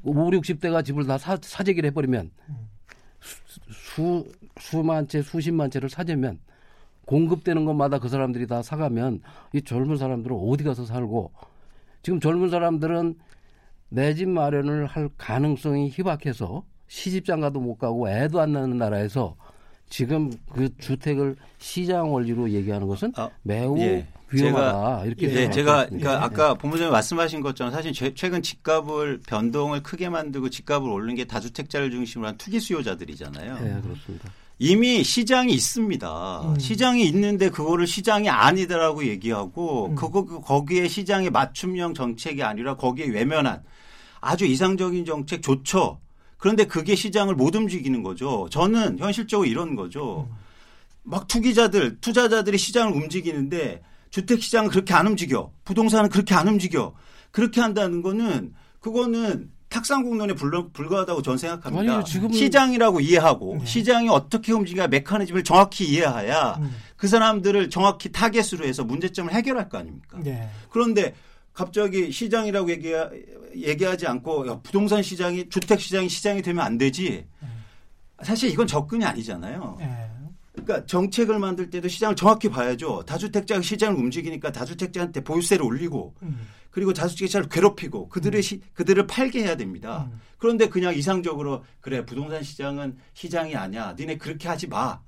5, 0.03 0.13
60대가 0.13 0.83
집을 0.83 1.05
다 1.05 1.17
사, 1.17 1.37
사재기를 1.41 1.87
해버리면 1.89 2.31
수, 3.21 3.39
수, 3.71 4.31
수만 4.59 5.07
채, 5.07 5.21
수십만 5.21 5.71
채를 5.71 5.89
사재면 5.89 6.39
공급되는 7.05 7.65
것마다 7.65 7.99
그 7.99 8.09
사람들이 8.09 8.47
다 8.47 8.61
사가면 8.61 9.21
이 9.53 9.61
젊은 9.61 9.95
사람들은 9.97 10.35
어디 10.35 10.63
가서 10.63 10.85
살고 10.85 11.31
지금 12.01 12.19
젊은 12.19 12.49
사람들은 12.49 13.15
내 13.89 14.13
집 14.13 14.27
마련을 14.27 14.87
할 14.87 15.09
가능성이 15.17 15.89
희박해서 15.89 16.65
시집장가도 16.87 17.59
못 17.59 17.77
가고 17.77 18.09
애도 18.09 18.41
안 18.41 18.51
낳는 18.53 18.77
나라에서 18.77 19.35
지금 19.89 20.31
그 20.53 20.69
주택을 20.77 21.35
시장 21.59 22.13
원리로 22.13 22.49
얘기하는 22.51 22.87
것은 22.87 23.13
아, 23.15 23.29
매우 23.43 23.77
예. 23.79 24.07
위험하다 24.31 25.05
이렇게 25.05 25.31
예. 25.33 25.49
제가 25.49 25.85
그러니까 25.85 26.13
예. 26.13 26.15
아까 26.17 26.53
본부장님 26.55 26.91
말씀하신 26.91 27.41
것처럼 27.41 27.71
사실 27.71 27.93
최- 27.93 28.13
최근 28.13 28.41
집값을 28.41 29.21
변동을 29.27 29.83
크게 29.83 30.09
만들고 30.09 30.49
집값을 30.49 30.89
올린 30.89 31.15
게 31.15 31.25
다주택자를 31.25 31.91
중심으로 31.91 32.29
한 32.29 32.37
투기 32.37 32.59
수요자들이잖아요. 32.59 33.53
네, 33.59 33.81
그렇습니다. 33.81 34.29
이미 34.57 35.03
시장이 35.03 35.53
있습니다. 35.53 36.41
음. 36.41 36.59
시장이 36.59 37.05
있는데 37.07 37.49
그거를 37.49 37.85
시장이 37.87 38.29
아니더라고 38.29 39.05
얘기하고 39.05 39.87
음. 39.87 39.95
그거 39.95 40.25
그- 40.25 40.41
거기에 40.41 40.87
시장의 40.87 41.29
맞춤형 41.29 41.93
정책이 41.93 42.41
아니라 42.41 42.75
거기에 42.75 43.07
외면한 43.07 43.63
아주 44.21 44.45
이상적인 44.45 45.05
정책 45.05 45.41
좋죠. 45.43 45.99
그런데 46.37 46.65
그게 46.65 46.95
시장을 46.95 47.35
못 47.35 47.55
움직이는 47.55 48.03
거죠. 48.03 48.47
저는 48.51 48.99
현실적으로 48.99 49.47
이런 49.47 49.75
거죠. 49.75 50.29
막 51.03 51.27
투기자들, 51.27 51.99
투자자들이 52.01 52.57
시장을 52.57 52.93
움직이는데 52.93 53.81
주택 54.09 54.41
시장은 54.41 54.69
그렇게 54.69 54.93
안 54.93 55.07
움직여. 55.07 55.51
부동산은 55.63 56.09
그렇게 56.09 56.33
안 56.35 56.47
움직여. 56.47 56.93
그렇게 57.31 57.61
한다는 57.61 58.01
거는 58.01 58.53
그거는 58.79 59.49
탁상공론에 59.69 60.35
불- 60.35 60.69
불과하다고 60.71 61.21
저는 61.21 61.37
생각합니다. 61.37 61.93
아니요, 61.93 62.03
지금은- 62.05 62.33
시장이라고 62.33 63.01
이해하고 63.01 63.57
네. 63.59 63.65
시장이 63.65 64.07
어떻게 64.09 64.53
움직여 64.53 64.87
메커니즘을 64.87 65.43
정확히 65.43 65.85
이해해야 65.85 66.57
음. 66.61 66.71
그 66.95 67.07
사람들을 67.07 67.69
정확히 67.69 68.11
타겟으로 68.11 68.65
해서 68.65 68.83
문제점을 68.85 69.33
해결할 69.33 69.67
거 69.67 69.77
아닙니까? 69.79 70.19
예. 70.25 70.47
그런데 70.69 71.13
갑자기 71.55 72.11
시장이라고 72.11 72.69
얘기, 72.69 72.93
얘기하지 73.55 74.05
않고 74.05 74.47
야, 74.47 74.59
부동산 74.61 75.01
시장이 75.01 75.49
주택 75.49 75.79
시장이 75.79 76.09
시장이 76.09 76.41
되면 76.41 76.63
안 76.63 76.77
되지. 76.77 77.25
사실 78.21 78.51
이건 78.51 78.67
접근이 78.67 79.03
아니잖아요. 79.03 79.77
예. 79.81 80.15
그러니까 80.51 80.85
정책을 80.85 81.39
만들 81.39 81.69
때도 81.69 81.87
시장을 81.87 82.15
정확히 82.15 82.49
봐야죠. 82.49 83.03
다주택자가 83.05 83.61
시장을 83.61 83.97
움직이니까 83.97 84.51
다주택자한테 84.51 85.23
보유세를 85.23 85.65
올리고 85.65 86.15
음. 86.23 86.47
그리고 86.71 86.93
다주택자를 86.93 87.47
괴롭히고 87.49 88.09
그들의 88.09 88.41
시, 88.41 88.61
그들을 88.73 89.07
팔게 89.07 89.43
해야 89.43 89.55
됩니다. 89.55 90.09
음. 90.11 90.19
그런데 90.37 90.67
그냥 90.67 90.93
이상적으로 90.93 91.63
그래 91.79 92.05
부동산 92.05 92.43
시장은 92.43 92.97
시장이 93.13 93.55
아니야. 93.55 93.95
니네 93.97 94.17
그렇게 94.17 94.47
하지 94.47 94.67
마. 94.67 95.01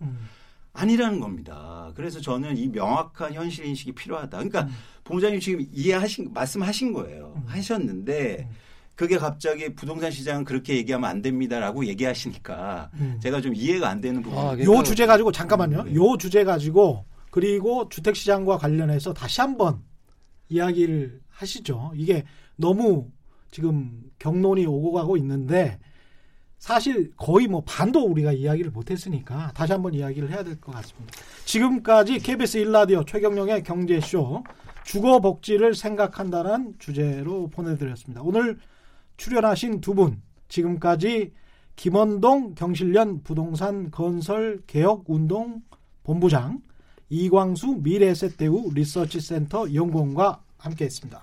음. 0.78 0.82
아니라는 0.82 1.20
겁니다. 1.20 1.92
그래서 1.96 2.22
저는 2.22 2.58
이 2.58 2.68
명확한 2.68 3.34
현실 3.34 3.66
인식이 3.66 3.94
필요하다. 3.94 4.38
그러니까 4.38 4.68
본부장님 5.04 5.40
지금 5.40 5.66
이해하신 5.72 6.34
말씀하신 6.34 6.94
거예요. 6.94 7.34
음. 7.36 7.44
하셨는데 7.48 8.48
음. 8.50 8.56
그게 8.96 9.18
갑자기 9.18 9.74
부동산 9.76 10.10
시장은 10.10 10.44
그렇게 10.44 10.76
얘기하면 10.76 11.10
안 11.10 11.22
됩니다라고 11.22 11.86
얘기하시니까 11.86 12.90
음. 12.96 13.20
제가 13.22 13.42
좀 13.42 13.54
이해가 13.54 13.90
안 13.90 14.02
되는 14.02 14.22
부분이 14.22 14.42
아, 14.42 14.58
요요 14.58 14.84
주제 14.84 15.06
가지고 15.06 15.32
잠깐만요. 15.32 15.84
네. 15.84 15.96
요 15.96 16.18
주제 16.18 16.44
가지고 16.44 17.06
그리고 17.30 17.88
주택 17.90 18.16
시장과 18.16 18.58
관련해서 18.58 19.14
다시 19.14 19.42
한번 19.42 19.84
이야기를 20.50 21.22
하시죠. 21.30 21.92
이게 21.96 22.24
너무 22.56 23.12
지금 23.52 24.02
경론이 24.18 24.66
오고 24.66 24.92
가고 24.94 25.16
있는데 25.18 25.80
사실 26.58 27.12
거의 27.18 27.48
뭐 27.48 27.62
반도 27.66 28.04
우리가 28.06 28.32
이야기를 28.34 28.72
못했으니까 28.72 29.52
다시 29.54 29.74
한번 29.74 29.94
이야기를 29.94 30.32
해야 30.32 30.44
될 30.44 30.60
것 30.60 30.72
같습니다. 30.74 31.14
지금까지 31.46 32.20
KBS 32.20 32.60
1라디오 32.60 33.06
최경영의 33.06 33.64
경제쇼 33.64 34.44
주거 34.84 35.20
복지를 35.20 35.76
생각한다는 35.76 36.76
주제로 36.80 37.48
보내드렸습니다. 37.50 38.22
오늘 38.24 38.58
출연하신 39.18 39.82
두 39.82 39.94
분 39.94 40.22
지금까지 40.50 41.34
김원동 41.76 42.56
경실련 42.56 43.22
부동산 43.24 43.92
건설 43.92 44.62
개혁 44.66 45.04
운동 45.08 45.62
본부장 46.04 46.62
이광수 47.10 47.80
미래에셋대우 47.84 48.72
리서치센터 48.74 49.74
연구원과 49.74 50.42
함께했습니다. 50.58 51.22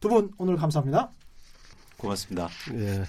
두 0.00 0.08
분 0.08 0.30
오늘 0.38 0.56
감사합니다. 0.56 1.12
고맙습니다. 1.98 2.48
예, 2.74 3.02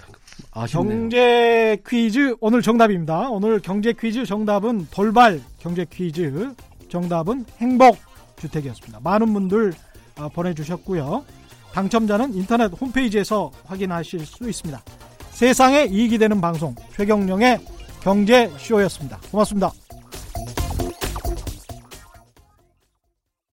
아쉽네요. 0.52 0.98
경제 1.00 1.82
퀴즈 1.86 2.34
오늘 2.40 2.60
정답입니다. 2.60 3.30
오늘 3.30 3.60
경제 3.60 3.92
퀴즈 3.92 4.24
정답은 4.24 4.88
돌발 4.90 5.40
경제 5.58 5.86
퀴즈 5.90 6.54
정답은 6.88 7.46
행복 7.58 7.96
주택이었습니다. 8.38 9.00
많은 9.02 9.32
분들 9.32 9.72
어, 10.18 10.28
보내주셨고요. 10.28 11.24
당첨자는 11.72 12.34
인터넷 12.34 12.72
홈페이지에서 12.72 13.52
확인하실 13.64 14.26
수 14.26 14.48
있습니다. 14.48 14.82
세상에 15.30 15.84
이익이 15.84 16.18
되는 16.18 16.40
방송 16.40 16.74
최경령의 16.96 17.60
경제쇼였습니다. 18.02 19.20
고맙습니다. 19.30 19.70